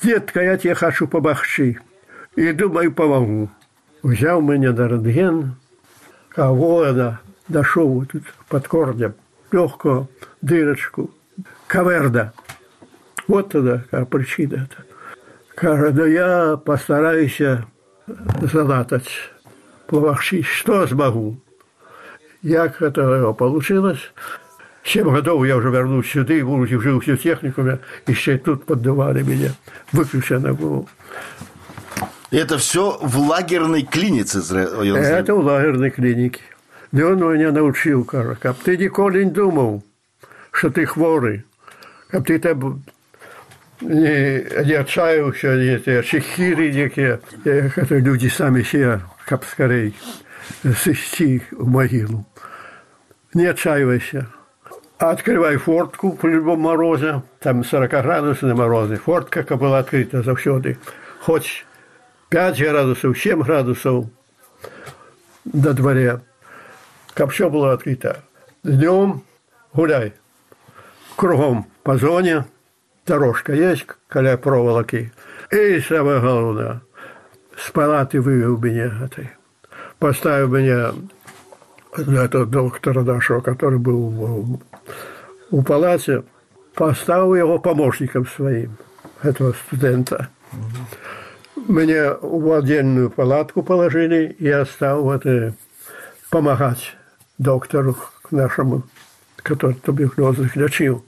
дзедка 0.02 0.42
я 0.42 0.58
тебе 0.58 0.76
хачу 0.76 1.08
пабагчы 1.08 1.78
і 2.36 2.52
думаю 2.54 2.92
памагу 2.92 3.50
узяў 4.04 4.42
мяне 4.42 4.72
на 4.72 4.88
рэнтген 4.94 5.56
кавода 6.34 7.20
дашоў 7.48 8.06
тут 8.12 8.24
под 8.50 8.68
корнем 8.68 9.14
лёгкую 9.52 10.08
дырачку 10.42 11.10
каверда 11.68 12.32
Вот 13.28 13.50
тогда 13.50 13.80
какая 13.80 14.06
причина. 14.06 14.68
-то. 14.70 14.84
Каже, 15.56 15.92
да 15.92 16.06
я 16.06 16.58
постараюсь 16.58 17.42
залатать, 18.42 19.10
помогчи, 19.88 20.44
что 20.44 20.88
смогу. 20.88 21.38
Як 22.42 22.82
это 22.82 23.34
получилось? 23.34 24.12
Семь 24.84 25.10
годов 25.12 25.46
я 25.46 25.58
уже 25.58 25.70
вернусь 25.70 26.12
сюда, 26.12 26.34
и 26.34 26.44
будучи 26.44 26.80
жил 26.80 27.02
в 27.02 27.18
техникуме, 27.18 27.80
еще 28.06 28.38
тут 28.38 28.66
поддавали 28.66 29.24
меня, 29.24 29.52
выключено 29.92 30.54
было. 30.54 30.86
Это 32.32 32.58
все 32.58 32.98
в 33.02 33.18
лагерной 33.18 33.82
клинице? 33.82 34.40
Это 34.40 35.34
в 35.34 35.40
лагерной 35.40 35.90
клинике. 35.90 36.42
И 36.94 37.02
он 37.02 37.20
меня 37.20 37.52
научил, 37.52 38.06
каже, 38.06 38.38
как 38.40 38.56
ты 38.58 38.78
николи 38.78 39.26
не 39.26 39.32
думал, 39.32 39.84
что 40.52 40.70
ты 40.70 40.86
хворый, 40.86 41.44
как 42.10 42.28
ты 42.28 42.40
там 42.40 42.84
адчаюўся 43.82 45.54
гэтыя 45.54 46.02
шехіры 46.02 46.74
якія 46.74 47.20
гэта 47.46 48.02
людзі 48.02 48.30
самі 48.34 48.64
се 48.66 49.02
каб 49.30 49.46
скарэй 49.46 49.94
сысці 50.66 51.46
у 51.54 51.70
магілу 51.70 52.26
не 53.38 53.46
адчайвайся 53.46 54.26
открывай 54.98 55.58
фортку 55.58 56.14
по 56.18 56.26
любом 56.26 56.62
морозе 56.62 57.22
там 57.40 57.64
40 57.64 57.92
градусны 57.92 58.56
морозы 58.56 58.98
фортка 58.98 59.44
каб 59.44 59.62
была 59.62 59.86
адкрыта 59.86 60.24
заўсёды 60.26 60.78
хоць 61.22 61.66
5 62.34 62.58
градусаў 62.58 63.14
7 63.14 63.44
градусаў 63.46 64.10
да 65.46 65.74
дварэ 65.74 66.20
каб 67.14 67.30
все 67.30 67.50
было 67.50 67.74
адкрыта 67.78 68.24
днём 68.64 69.22
гуляй 69.74 70.14
кругом 71.16 71.68
па 71.84 71.98
зоне 71.98 72.46
дорожка 73.08 73.54
есть, 73.54 73.88
каля 74.08 74.38
проволоки. 74.38 75.12
И 75.52 75.80
самое 75.80 76.20
главное, 76.20 76.82
с 77.58 77.72
палаты 77.72 78.22
вывел 78.22 78.58
меня 78.58 78.92
этой. 79.04 79.32
Поставил 79.98 80.50
меня 80.50 80.92
этого 81.96 82.46
доктора 82.46 83.02
нашего, 83.02 83.42
который 83.42 83.80
был 83.80 84.62
у 85.50 85.64
палате, 85.64 86.24
поставил 86.76 87.34
его 87.34 87.58
помощником 87.58 88.28
своим, 88.28 88.78
этого 89.24 89.54
студента. 89.54 90.28
Меня 91.56 92.16
в 92.22 92.52
отдельную 92.52 93.10
палатку 93.10 93.64
положили, 93.64 94.36
и 94.38 94.46
я 94.46 94.66
стал 94.66 95.04
вот, 95.04 95.24
помогать 96.30 96.96
доктору 97.40 97.98
нашему 98.30 98.84
который 99.48 99.76
туберкулез 99.76 100.56
лечил. 100.56 101.06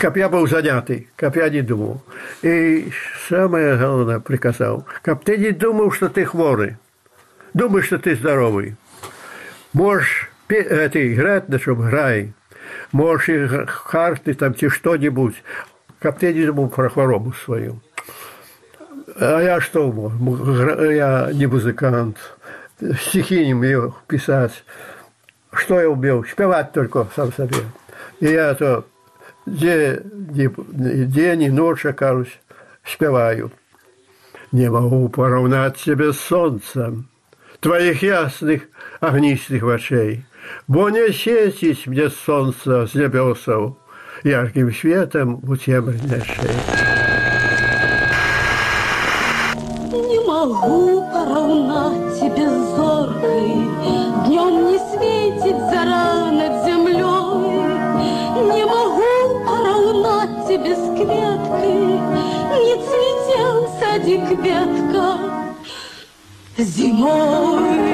Как 0.00 0.16
я 0.16 0.30
был 0.30 0.48
занятый, 0.48 1.08
как 1.14 1.36
я 1.36 1.50
не 1.50 1.60
думал. 1.60 2.00
И 2.40 2.90
самое 3.28 3.76
главное 3.76 4.18
приказал, 4.18 4.86
как 5.02 5.22
ты 5.24 5.36
не 5.36 5.50
думал, 5.50 5.92
что 5.92 6.08
ты 6.08 6.24
хворый, 6.24 6.78
думаешь, 7.52 7.84
что 7.84 7.98
ты 7.98 8.16
здоровый. 8.16 8.76
Можешь 9.74 10.30
это, 10.48 11.12
играть 11.12 11.50
на 11.50 11.60
чем 11.60 11.86
играй, 11.86 12.32
можешь 12.92 13.68
карты 13.90 14.32
там, 14.32 14.54
чи 14.54 14.70
что-нибудь, 14.70 15.34
как 15.98 16.18
ты 16.18 16.32
не 16.32 16.46
думал 16.46 16.70
про 16.70 16.88
хворобу 16.88 17.34
свою. 17.34 17.82
А 19.16 19.42
я 19.42 19.60
что, 19.60 19.92
я 20.90 21.28
не 21.30 21.44
музыкант, 21.44 22.16
стихи 23.02 23.44
не 23.44 23.52
умею 23.52 23.94
писать. 24.06 24.64
что 25.52 25.78
я 25.78 25.90
умел? 25.90 26.24
Спевать 26.24 26.72
только 26.72 27.06
сам 27.14 27.30
себе. 27.34 27.66
И 28.20 28.28
я 28.28 28.54
то 28.54 28.86
день, 29.46 30.00
день 31.10 31.42
и 31.42 31.50
ночь, 31.50 31.84
кажусь, 31.96 32.38
спеваю. 32.84 33.50
Не 34.52 34.70
могу 34.70 35.08
поравнать 35.08 35.78
себе 35.78 36.12
с 36.12 36.20
солнцем, 36.20 37.08
твоих 37.60 38.02
ясных 38.02 38.62
огнистых 39.00 39.62
очей, 39.62 40.24
бо 40.66 40.88
не 40.90 41.12
светить 41.12 41.86
мне 41.86 42.10
солнце 42.10 42.86
с 42.86 42.94
небесов 42.94 43.76
ярким 44.24 44.72
светом 44.72 45.40
у 45.46 45.56
темной 45.56 45.98
шеи. 45.98 46.50
Не 49.92 50.26
могу 50.26 50.89
цветел 64.09 64.09
садик 64.09 64.39
ветка 64.39 65.17
зимой. 66.57 67.85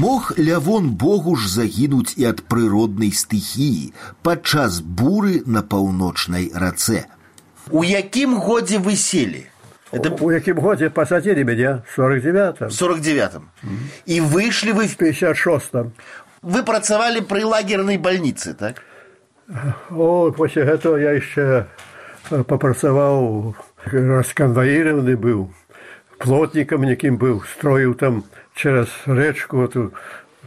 Мог 0.00 0.32
лявон 0.38 0.90
богу 0.90 1.36
ж 1.36 1.48
загінуць 1.48 2.14
і 2.16 2.24
ад 2.24 2.40
прыроднай 2.48 3.12
стыхіі 3.12 3.92
падчас 4.22 4.80
буры 4.80 5.42
на 5.46 5.60
паўночнай 5.62 6.50
рацэ. 6.54 7.04
У 7.70 7.84
якім 7.84 8.34
годзе 8.34 8.78
вы 8.78 8.96
сели? 8.96 9.46
Это... 9.92 10.10
У 10.20 10.32
якім 10.32 10.58
годзе 10.58 10.90
посадили 10.90 11.44
меня? 11.44 11.82
В 11.86 11.98
49-м. 11.98 12.68
В 12.68 12.72
49-м. 12.72 13.50
И 14.06 14.20
вышли 14.20 14.72
вы 14.72 14.86
в... 14.86 14.96
В 14.96 15.00
56-м. 15.00 15.92
Вы 16.42 16.62
працавалі 16.62 17.20
при 17.20 17.44
лагерной 17.44 17.98
больнице, 17.98 18.54
так? 18.54 18.82
О, 19.90 20.30
после 20.30 20.62
этого 20.62 20.96
я 20.96 21.10
еще 21.10 21.66
попрацаваў 22.30 23.54
расконвоированы 23.84 25.16
был, 25.16 25.50
плотником 26.18 26.84
неким 26.84 27.16
был, 27.16 27.42
строил 27.42 27.94
там 27.94 28.24
через 28.54 28.88
речку 29.06 29.64
эту 29.64 29.92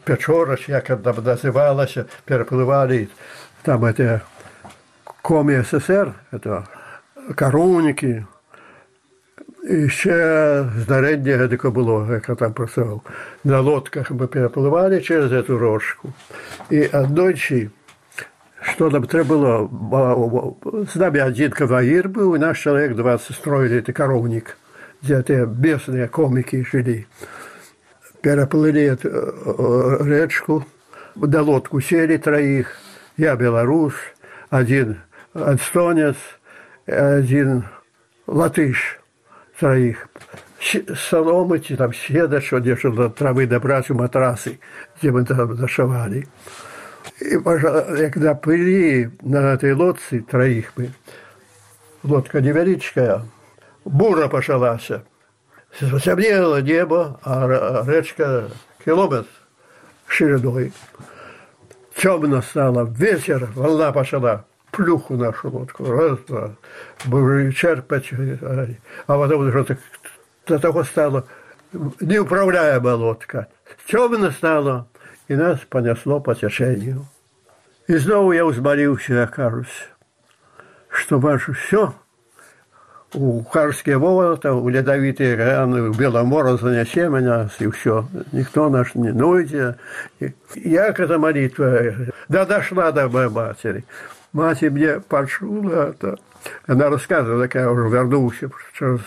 Печорач, 0.05 0.67
як 0.67 0.89
она 0.89 1.13
называлась, 1.13 1.97
переплывали 2.25 3.09
там 3.63 3.85
это 3.85 4.21
коми 5.21 5.61
СССР, 5.61 6.13
это 6.31 6.67
коровники, 7.35 8.25
і 9.69 9.89
ще 9.89 10.65
здарення 10.77 11.47
таке 11.47 11.69
було, 11.69 12.07
як 12.11 12.29
я 12.29 12.35
там 12.35 12.53
працював. 12.53 13.01
На 13.43 13.59
лодках 13.59 14.11
ми 14.11 14.27
перепливали 14.27 15.01
через 15.01 15.45
цю 15.45 15.57
рожку. 15.57 16.09
І 16.69 16.87
одночі, 16.87 17.69
що 18.61 18.89
нам 18.89 19.03
треба 19.03 19.35
було, 19.35 20.55
з 20.93 20.95
нами 20.95 21.21
один 21.21 21.51
каваїр 21.51 22.09
був, 22.09 22.35
і 22.35 22.39
наш 22.39 22.63
чоловік 22.63 22.95
20 22.95 23.35
строили 23.35 23.77
это 23.79 23.93
коровник, 23.93 24.57
где 25.03 25.21
те 25.21 25.45
местные 25.45 26.07
комики 26.07 26.65
жили. 26.71 27.05
Переплыли 28.21 28.85
эту 28.85 30.03
речку, 30.05 30.63
на 31.15 31.41
лодку 31.41 31.81
сели 31.81 32.17
троих, 32.17 32.77
я 33.17 33.35
белорус, 33.35 33.93
один 34.49 35.01
эстонец, 35.33 36.15
один 36.88 37.64
латыш 38.26 38.98
троих. 39.58 40.08
Соломы, 40.96 41.60
там 41.60 41.94
седа, 41.94 42.40
что 42.40 42.58
держал 42.58 42.92
до 42.92 43.08
травы 43.08 43.46
добраться, 43.46 43.94
матрасы, 43.94 44.58
где 44.98 45.10
мы 45.10 45.24
там 45.24 45.54
зашивали. 45.56 46.26
И, 47.20 47.38
когда 47.38 48.34
плыли 48.34 49.10
на 49.22 49.54
этой 49.54 49.72
лодце 49.72 50.20
троих 50.20 50.72
мы, 50.76 50.90
лодка 52.02 52.40
невеличкая, 52.40 53.22
бура 53.84 54.28
пошалась. 54.28 54.90
Темнело 55.78 56.60
небо, 56.60 57.20
а 57.22 57.84
речка 57.86 58.50
километр 58.84 59.28
шириной. 60.06 60.72
Темно 61.94 62.42
стало, 62.42 62.84
вечер, 62.84 63.48
волна 63.54 63.92
пошла, 63.92 64.44
плюху 64.78 65.16
нашу 65.16 65.50
лодку, 65.50 65.84
раз, 65.90 66.20
два, 66.28 66.52
будем 67.04 67.50
черпать, 67.50 68.10
а 68.12 69.18
потом 69.18 69.48
уже 69.48 69.64
так, 69.64 69.78
до 70.46 70.58
того 70.60 70.84
стало 70.84 71.26
неуправляемая 72.00 72.94
лодка. 72.94 73.48
Темно 73.88 74.30
стало, 74.30 74.86
и 75.26 75.34
нас 75.34 75.58
понесло 75.68 76.20
по 76.20 76.36
течению. 76.36 77.06
И 77.88 77.98
снова 77.98 78.32
я 78.32 78.44
взмолился, 78.44 79.24
окажусь, 79.24 79.88
что 80.90 81.18
ваше 81.18 81.54
все 81.54 81.92
у 83.14 83.42
Харские 83.42 83.98
ворота, 83.98 84.52
у 84.52 84.68
ледовитые 84.68 85.34
раны, 85.34 85.88
у 85.88 85.92
Беломора 85.92 86.56
занесе 86.56 87.08
меня, 87.08 87.48
и 87.58 87.68
все. 87.70 88.06
Никто 88.32 88.68
наш 88.68 88.94
не 88.94 89.10
нойдет. 89.10 89.78
Я 90.54 90.92
к 90.92 91.00
этой 91.00 91.18
молитве, 91.18 92.10
да 92.28 92.44
дошла 92.44 92.92
до 92.92 93.08
моей 93.08 93.28
матери. 93.28 93.84
Мать 94.38 94.62
мне 94.62 95.00
почула 95.00 95.88
это. 95.88 96.16
Она 96.68 96.90
рассказывала, 96.90 97.42
такая 97.42 97.68
уже 97.68 97.88
вернулся 97.88 98.48
через 98.72 99.00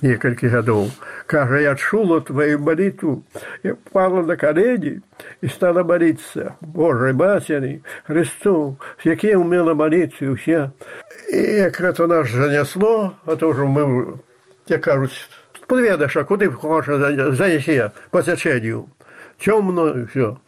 несколько 0.00 0.48
годов. 0.48 0.88
Кажа, 1.26 1.58
я 1.58 1.74
чула 1.74 2.20
твою 2.20 2.60
молитву, 2.60 3.24
я 3.64 3.74
пала 3.90 4.22
на 4.22 4.36
колени 4.36 5.02
и 5.40 5.48
стала 5.48 5.82
молиться 5.82 6.54
Божьей 6.60 7.12
Матери, 7.12 7.82
Христу, 8.06 8.78
с 9.02 9.04
яким 9.04 9.40
умела 9.40 9.74
молиться 9.74 10.26
и 10.26 10.34
все. 10.36 10.70
И 11.28 11.38
як 11.38 11.80
это 11.80 12.06
нас 12.06 12.30
занесло, 12.30 13.14
а 13.26 13.34
то 13.34 13.48
уже 13.48 13.64
мы, 13.64 14.20
я 14.68 14.78
кажуть, 14.78 15.28
подведешь, 15.66 16.16
а 16.16 16.22
куда 16.22 16.48
хочешь 16.52 17.36
занеси 17.36 17.90
по 18.12 18.22
течению. 18.22 18.88
Темно 19.40 19.88
и 19.88 20.06
все. 20.06 20.38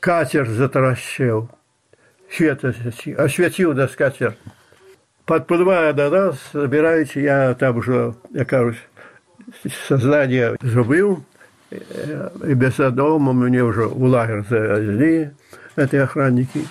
Катер 0.00 0.46
затаращил 0.46 1.48
свет 2.30 2.64
осветил 2.64 3.74
до 3.74 3.88
скатер. 3.88 4.34
Подплывая 5.24 5.92
до 5.92 6.10
нас, 6.10 6.38
забираете, 6.52 7.22
я 7.22 7.54
там 7.54 7.76
уже, 7.76 8.14
я 8.30 8.44
кажусь, 8.44 8.78
сознание 9.86 10.56
забыл, 10.62 11.22
и 11.70 12.54
без 12.54 12.76
дома 12.76 13.32
мне 13.32 13.62
уже 13.62 13.86
у 13.86 14.06
лагерь 14.06 14.44
завезли, 14.48 15.30
эти 15.76 15.96
охранники. 15.96 16.64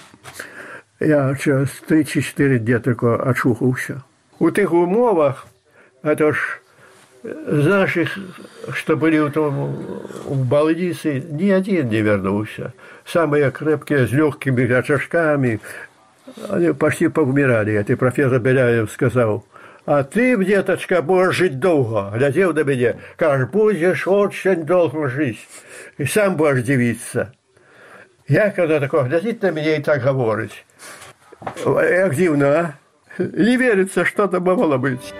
Я 0.99 1.35
через 1.35 1.69
3-4 1.87 2.57
дня 2.57 2.79
только 2.79 3.15
очухался. 3.21 4.03
У 4.39 4.49
тих 4.49 4.73
умовах, 4.73 5.45
это 6.01 6.33
ж 6.33 6.59
наших, 7.23 8.17
что 8.73 8.95
были 8.95 9.19
в, 9.19 9.31
том, 9.31 9.73
в 10.25 10.45
больнице, 10.45 11.19
ни 11.19 11.49
один 11.49 11.89
не 11.89 12.01
вернулся. 12.01 12.73
Самые 13.05 13.51
крепкие, 13.51 14.07
с 14.07 14.11
легкими 14.11 14.71
очажками, 14.71 15.59
они 16.49 16.73
почти 16.73 17.07
повмирали. 17.07 17.73
Это 17.73 17.95
профессор 17.97 18.39
Беляев 18.39 18.91
сказал, 18.91 19.45
а 19.85 20.03
ты, 20.03 20.43
деточка, 20.43 21.01
будешь 21.01 21.35
жить 21.35 21.59
долго. 21.59 22.11
Глядел 22.13 22.53
на 22.53 22.63
меня, 22.63 22.97
как 23.15 23.51
будешь 23.51 24.05
очень 24.07 24.63
долго 24.63 25.07
жить. 25.07 25.39
И 25.97 26.05
сам 26.05 26.35
будешь 26.35 26.63
дивиться. 26.63 27.33
Я 28.27 28.49
когда 28.49 28.81
такой 28.81 29.07
глядит 29.07 29.41
на 29.41 29.51
меня 29.51 29.77
и 29.77 29.81
так 29.81 30.03
говорит, 30.03 30.51
як 31.65 32.15
дивно, 32.15 32.47
а? 32.59 32.73
Не 33.17 33.55
верится, 33.55 34.03
что 34.03 34.25
это 34.25 34.41
могло 34.41 34.77
быть. 34.77 35.13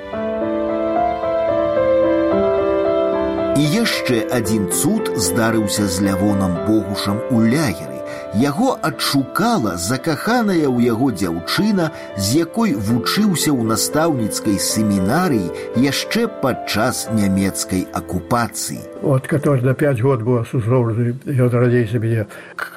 І 3.57 3.62
яшчэ 3.69 4.27
адзін 4.33 4.71
цуд 4.73 5.12
здарыўся 5.17 5.87
з 5.87 6.01
лявонам 6.09 6.55
богушам 6.67 7.21
у 7.31 7.41
лягеры. 7.41 7.93
Яго 8.35 8.79
адшукала 8.81 9.77
закаханая 9.77 10.65
ў 10.65 10.88
яго 10.88 11.12
дзяўчына, 11.12 11.93
з 12.17 12.41
якой 12.41 12.73
вучыўся 12.73 13.53
ў 13.53 13.61
настаўніцкай 13.69 14.57
семінарыі 14.57 15.53
яшчэ 15.77 16.25
падчас 16.41 17.12
нямецкай 17.12 17.85
акупацыі. 17.93 18.81
Вот, 19.03 19.29
который 19.29 19.61
на 19.61 19.75
пять 19.75 20.01
год 20.01 20.23
был 20.23 20.38
осужден, 20.38 21.21
ее 21.27 21.49
родители 21.49 21.99
меня, 21.99 22.27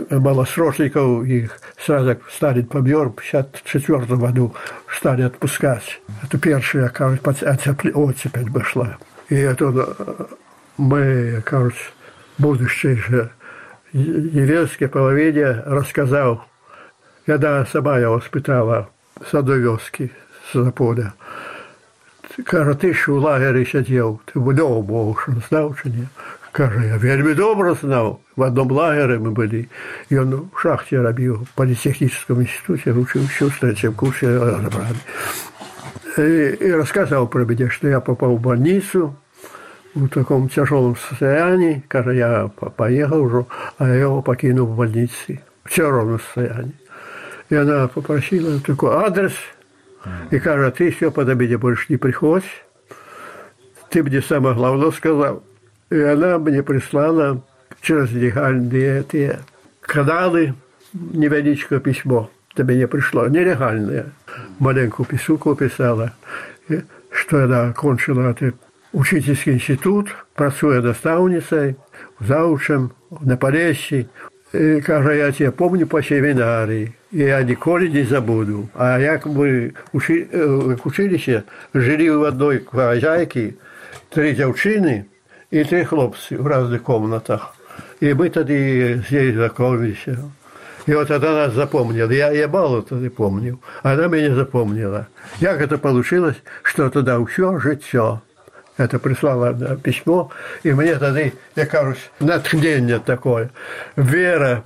малосрочников, 0.09 1.23
их 1.23 1.57
сразу 1.79 2.17
стали 2.35 2.61
побер, 2.61 3.09
в 3.09 3.15
54 3.15 4.17
году 4.17 4.53
стали 4.91 5.21
отпускать. 5.21 6.01
Это 6.21 6.37
первая, 6.37 6.89
кажется, 6.89 7.49
оцепель 7.49 8.51
пошла. 8.51 8.97
И 9.29 9.35
это 9.35 9.71
мы, 10.79 11.41
кажется, 11.45 11.83
будущее 12.37 12.95
же 12.95 13.31
невестке 13.93 14.87
половине 14.87 15.63
рассказал, 15.65 16.45
когда 17.25 17.65
сама 17.65 17.97
его 17.97 18.19
спытала 18.19 18.89
с 19.29 19.33
одной 19.33 19.59
вёски, 19.59 20.11
с 20.51 20.63
заполя. 20.63 21.13
Каже, 22.43 22.75
ты 22.75 22.93
ж 22.93 23.07
у 23.09 23.19
лагері 23.19 23.65
сидів, 23.65 24.19
ти 24.25 24.39
в 24.39 24.53
нього 24.53 24.81
був, 24.81 25.19
що 25.19 25.33
знав 25.49 25.79
чи 25.83 25.89
ні? 25.89 26.07
Каже, 26.51 26.87
я 26.87 26.97
вельми 26.97 27.33
добре 27.33 27.73
знав. 27.73 28.19
В 28.35 28.41
одном 28.41 28.71
лагере 28.71 29.19
мы 29.19 29.31
были. 29.31 29.67
И 30.09 30.17
он 30.17 30.49
в 30.53 30.59
шахте 30.61 31.01
робил, 31.01 31.45
в 31.45 31.55
политехническом 31.55 32.41
институте, 32.41 32.91
учился 32.91 33.45
в 33.45 33.59
третьем 33.59 33.93
курсе 33.93 34.27
разобрали. 34.27 34.95
И, 36.17 36.57
и 36.61 36.71
рассказал 36.71 37.27
про 37.27 37.45
меня, 37.45 37.69
что 37.69 37.87
я 37.87 37.99
попал 37.99 38.35
в 38.35 38.41
больницу 38.41 39.15
в 39.94 40.08
таком 40.08 40.48
тяжелом 40.48 40.96
состоянии. 40.96 41.84
Каже, 41.88 42.16
я 42.16 42.48
поехал 42.48 43.22
уже, 43.22 43.46
а 43.78 43.88
я 43.88 43.94
его 43.94 44.22
покинул 44.22 44.66
в 44.66 44.76
больнице 44.76 45.40
в 45.64 45.70
тяжелом 45.70 46.20
состоянии. 46.20 46.74
И 47.48 47.54
она 47.54 47.88
попросила 47.88 48.60
такой 48.60 48.94
адрес, 48.94 49.32
и 50.30 50.38
каже, 50.38 50.70
ты 50.70 50.90
все 50.90 51.10
под 51.10 51.28
обеде 51.28 51.58
больше 51.58 51.86
не 51.88 51.96
приходь. 51.96 52.44
Ты 53.90 54.02
мне 54.02 54.22
самое 54.22 54.54
главное 54.54 54.90
сказал. 54.92 55.42
И 55.90 55.98
она 55.98 56.38
мне 56.38 56.62
прислала 56.62 57.42
через 57.80 58.12
легальные 58.12 59.00
эти 59.00 59.38
каналы 59.80 60.54
невеличкое 60.92 61.80
письмо. 61.80 62.30
До 62.54 62.64
меня 62.64 62.86
пришло 62.88 63.26
нелегальное. 63.26 64.06
Маленькую 64.58 65.06
писуку 65.06 65.54
писала, 65.54 66.12
что 67.10 67.44
она 67.44 67.68
окончила 67.70 68.30
этот 68.30 68.54
учительский 68.93 69.53
институт, 69.53 70.15
працує 70.33 70.81
наставницей, 70.81 71.75
заучем 72.19 72.91
на 73.21 73.37
Полесье. 73.37 74.05
И, 74.53 74.81
каже, 74.81 75.17
я 75.17 75.31
тебя 75.31 75.51
помню 75.51 75.85
по 75.85 76.01
семинарии, 76.01 76.93
и 77.11 77.23
я 77.23 77.41
ніколи 77.43 77.89
не 77.89 78.03
забуду. 78.03 78.69
А 78.73 78.99
як 78.99 79.25
мы 79.25 79.73
учи, 79.91 80.27
в 80.31 80.87
училище 80.87 81.43
жили 81.73 82.09
в 82.09 82.23
одной 82.23 82.63
хозяйке, 82.71 83.55
три 84.09 84.33
девчины 84.33 85.07
и 85.51 85.63
три 85.63 85.83
хлопцы 85.83 86.37
в 86.37 86.47
разных 86.47 86.83
комнатах. 86.83 87.55
И 87.99 88.13
мы 88.13 88.29
тоді 88.29 89.01
здесь 89.07 89.35
знакомились. 89.35 90.07
И 90.85 90.93
вот 90.93 91.11
она 91.11 91.31
нас 91.31 91.53
запомнила. 91.53 92.11
Я, 92.11 92.31
я 92.31 92.47
мало 92.47 92.81
тогда 92.81 93.09
помнил. 93.09 93.59
Она 93.83 94.07
меня 94.07 94.35
запомнила. 94.35 95.07
Как 95.41 95.61
это 95.61 95.77
получилось, 95.77 96.37
что 96.63 96.89
тогда 96.89 97.23
все 97.25 97.59
життя. 97.59 98.21
Это 98.80 98.98
прислала 98.98 99.76
письмо, 99.76 100.30
и 100.62 100.72
мне 100.72 100.96
тогда, 100.96 101.20
я 101.54 101.66
кажусь, 101.66 102.10
натхнение 102.18 102.98
такое. 102.98 103.50
Вера, 103.94 104.64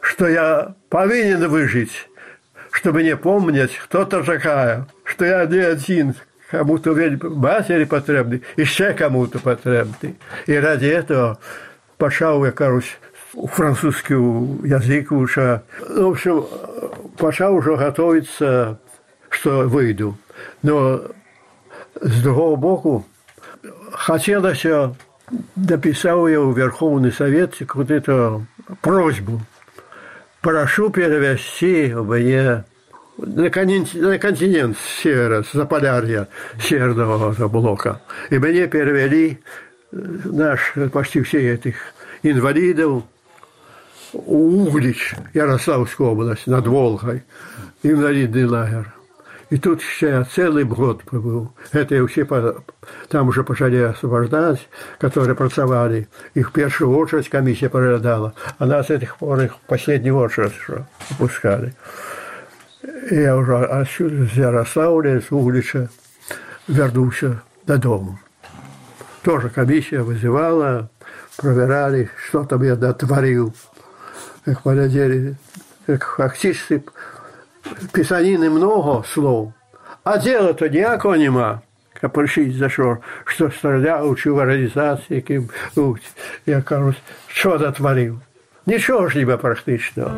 что 0.00 0.28
я 0.28 0.76
повинен 0.88 1.48
выжить, 1.48 2.08
чтобы 2.70 3.02
не 3.02 3.16
помнить, 3.16 3.76
кто 3.76 4.04
то 4.04 4.22
такая, 4.22 4.86
что 5.02 5.24
я 5.24 5.44
не 5.46 5.58
один, 5.58 6.14
кому-то 6.52 6.94
матери 6.94 7.82
потребный, 7.82 8.44
еще 8.56 8.92
кому-то 8.92 9.40
потребный. 9.40 10.16
И 10.46 10.54
ради 10.54 10.86
этого 10.86 11.40
пошел, 11.96 12.44
я 12.44 12.52
кажусь, 12.52 12.96
французский 13.54 14.14
язык 14.14 15.10
уже. 15.10 15.62
В 15.80 16.10
общем, 16.10 16.46
пошел 17.16 17.56
уже 17.56 17.76
готовиться, 17.76 18.78
что 19.30 19.62
выйду. 19.62 20.16
Но 20.62 21.02
с 22.00 22.22
другого 22.22 22.56
боку, 22.56 23.06
хотелось, 23.92 24.64
дописал 25.56 26.28
я 26.28 26.40
в 26.40 26.56
Верховный 26.56 27.12
Совет 27.12 27.56
какую-то 27.56 28.42
просьбу. 28.80 29.40
Прошу 30.40 30.90
перевести 30.90 31.92
мне 31.94 32.64
на 33.18 33.50
континент, 33.50 33.94
на 33.94 34.18
континент 34.18 34.76
севера, 35.02 35.42
с 35.42 35.52
Заполярья, 35.52 36.28
северного 36.60 37.48
блока. 37.48 38.00
И 38.30 38.38
мне 38.38 38.68
перевели 38.68 39.40
наш, 39.90 40.74
почти 40.92 41.22
все 41.22 41.54
этих 41.54 41.76
инвалидов, 42.22 43.02
Углич, 44.12 45.14
Ярославская 45.34 46.06
область, 46.06 46.46
над 46.46 46.66
Волгой, 46.66 47.24
инвалидный 47.82 48.46
лагерь. 48.46 48.86
И 49.50 49.56
тут 49.56 49.80
ще 49.80 50.08
я 50.08 50.24
целый 50.24 50.64
год 50.64 51.02
пробыл. 51.04 51.52
Это 51.72 51.94
я 51.94 52.06
все 52.06 52.26
там 53.08 53.28
уже 53.28 53.44
пошли 53.44 53.80
освобождать, 53.80 54.68
которые 54.98 55.34
працевали. 55.34 56.08
Их 56.34 56.50
в 56.50 56.52
первую 56.52 56.96
очередь 56.98 57.30
комиссия 57.30 57.70
проглядала, 57.70 58.34
а 58.58 58.66
нас 58.66 58.90
этих 58.90 59.16
пор 59.16 59.40
их 59.40 59.54
в 59.54 59.60
последнюю 59.60 60.16
очередь 60.16 60.52
что, 60.52 60.86
выпускали. 61.10 61.74
И 63.10 63.14
я 63.14 63.36
уже 63.36 63.56
отсюда 63.56 64.26
с 64.26 64.32
Ярославля, 64.32 65.20
с 65.20 65.32
Углича 65.32 65.88
вернулся 66.66 67.42
додому. 67.66 68.18
Тоже 69.22 69.48
комиссия 69.48 70.02
вызывала, 70.02 70.90
проверяли, 71.36 72.10
что 72.28 72.44
там 72.44 72.62
я 72.62 72.76
дотворил. 72.76 73.54
Как 74.44 74.62
полетели, 74.62 75.36
как 75.86 76.02
активисты 77.67 77.87
писанины 77.91 78.49
много 78.49 79.03
слов, 79.03 79.53
а 80.03 80.17
дела-то 80.17 80.67
ніякого 80.67 81.17
нема. 81.17 81.61
Капельшить 82.01 82.57
за 82.57 82.69
що, 82.69 82.97
що 83.25 83.51
стріляв, 83.51 84.17
чи 84.17 84.31
в 84.31 84.37
організації, 84.37 85.07
яким, 85.15 85.49
я 86.45 86.61
кажу, 86.61 86.93
що 87.27 87.57
дотворив. 87.57 88.19
Нічого 88.65 89.09
ж 89.09 89.17
ніби 89.17 89.37
практичного. 89.37 90.11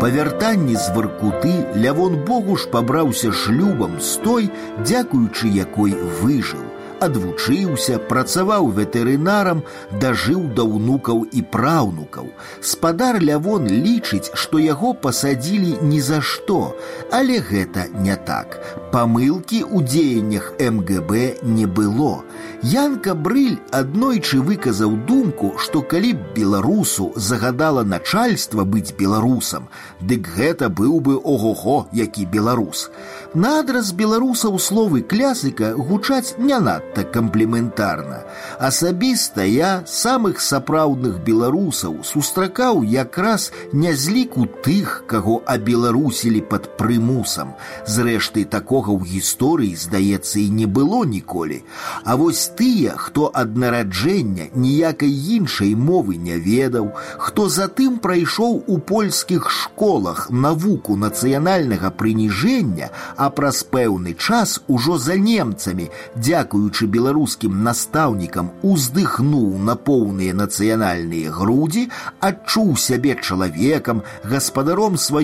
Па 0.00 0.10
вяртанні 0.10 0.76
з 0.76 0.90
варкуты 0.90 1.82
лявон 1.82 2.16
Богуш 2.26 2.66
пабраўся 2.66 3.32
шлюбам 3.32 4.00
з 4.00 4.16
той, 4.16 4.50
дзякуючы 4.84 5.48
якой 5.48 5.92
выжыў 5.92 6.60
адвучыўся, 7.04 7.98
працаваў 7.98 8.70
ветэрынарам, 8.76 9.62
дажыў 10.00 10.46
да 10.56 10.64
ўнукаў 10.64 11.24
і 11.32 11.42
праўнукаў. 11.54 12.30
Спадар 12.60 13.20
Лявон 13.20 13.68
лічыць, 13.68 14.32
што 14.34 14.58
яго 14.58 14.94
пасадзілі 14.94 15.78
ні 15.82 16.00
за 16.00 16.20
што, 16.20 16.76
але 17.10 17.40
гэта 17.40 17.88
не 18.06 18.16
так. 18.16 18.58
Памылкі 18.94 19.64
ў 19.66 19.84
дзеяннях 19.84 20.54
МГБ 20.58 21.42
не 21.42 21.66
было. 21.66 22.22
Янка 22.62 23.14
Брыль 23.14 23.58
аднойчы 23.70 24.40
выказаў 24.40 24.96
думку, 25.08 25.54
што 25.58 25.82
калі 25.82 26.14
б 26.14 26.32
беларусу 26.36 27.12
загадала 27.16 27.82
начальства 27.82 28.64
быць 28.64 28.94
беларусам, 28.96 29.68
дык 30.00 30.30
гэта 30.36 30.70
быў 30.70 31.00
бы 31.00 31.18
ого-го, 31.18 31.88
які 31.92 32.24
беларус. 32.24 32.90
На 33.34 33.58
адрас 33.60 33.90
беларусаў 33.92 34.60
словы 34.62 35.02
клясыка 35.02 35.72
гучаць 35.74 36.38
не 36.38 36.54
надта 36.62 37.02
камплементарна. 37.02 38.22
Асабіста 38.58 39.42
я 39.42 39.82
самых 39.90 40.38
сапраўдных 40.40 41.18
беларусаў 41.26 42.04
сустракаў 42.06 42.84
якраз 42.86 43.50
не 43.72 43.90
з 43.96 44.14
ліку 44.14 44.46
тых, 44.62 45.02
каго 45.10 45.42
абеларусілі 45.46 46.44
пад 46.46 46.70
прымусам. 46.78 47.58
Зрэшты 47.86 48.44
такога 48.44 48.94
ў 48.94 49.02
гісторыі, 49.02 49.74
здаецца, 49.74 50.38
і 50.38 50.48
не 50.54 50.66
было 50.70 51.02
ніколі. 51.02 51.64
А 52.04 52.14
вось 52.14 52.46
тыя, 52.54 52.94
хто 52.94 53.30
ад 53.34 53.58
нараджэння 53.58 54.54
ніякай 54.54 55.10
іншай 55.10 55.74
мовы 55.74 56.16
не 56.16 56.38
ведаў, 56.38 56.94
хто 57.18 57.48
затым 57.48 57.98
прайшоў 57.98 58.62
у 58.66 58.78
польскіх 58.78 59.50
школах 59.50 60.30
навуку 60.30 60.94
нацыянальнага 60.94 61.90
прыніжэння, 61.90 62.94
а 63.18 63.30
праз 63.30 63.62
пэўны 63.70 64.14
час 64.18 64.60
ужо 64.68 64.98
за 64.98 65.16
немцамі, 65.16 65.88
дзякуючы 66.16 66.86
беларускім 66.86 67.62
настаўнікам 67.62 68.50
уздыхнуў 68.62 69.58
на 69.58 69.76
поўныя 69.76 70.34
нацыянальныя 70.34 71.30
грудзі, 71.30 71.88
адчуў 72.20 72.76
сябе 72.76 73.14
чалавекам, 73.14 74.02
гаспадаром 74.24 74.98
сваёй 74.98 75.14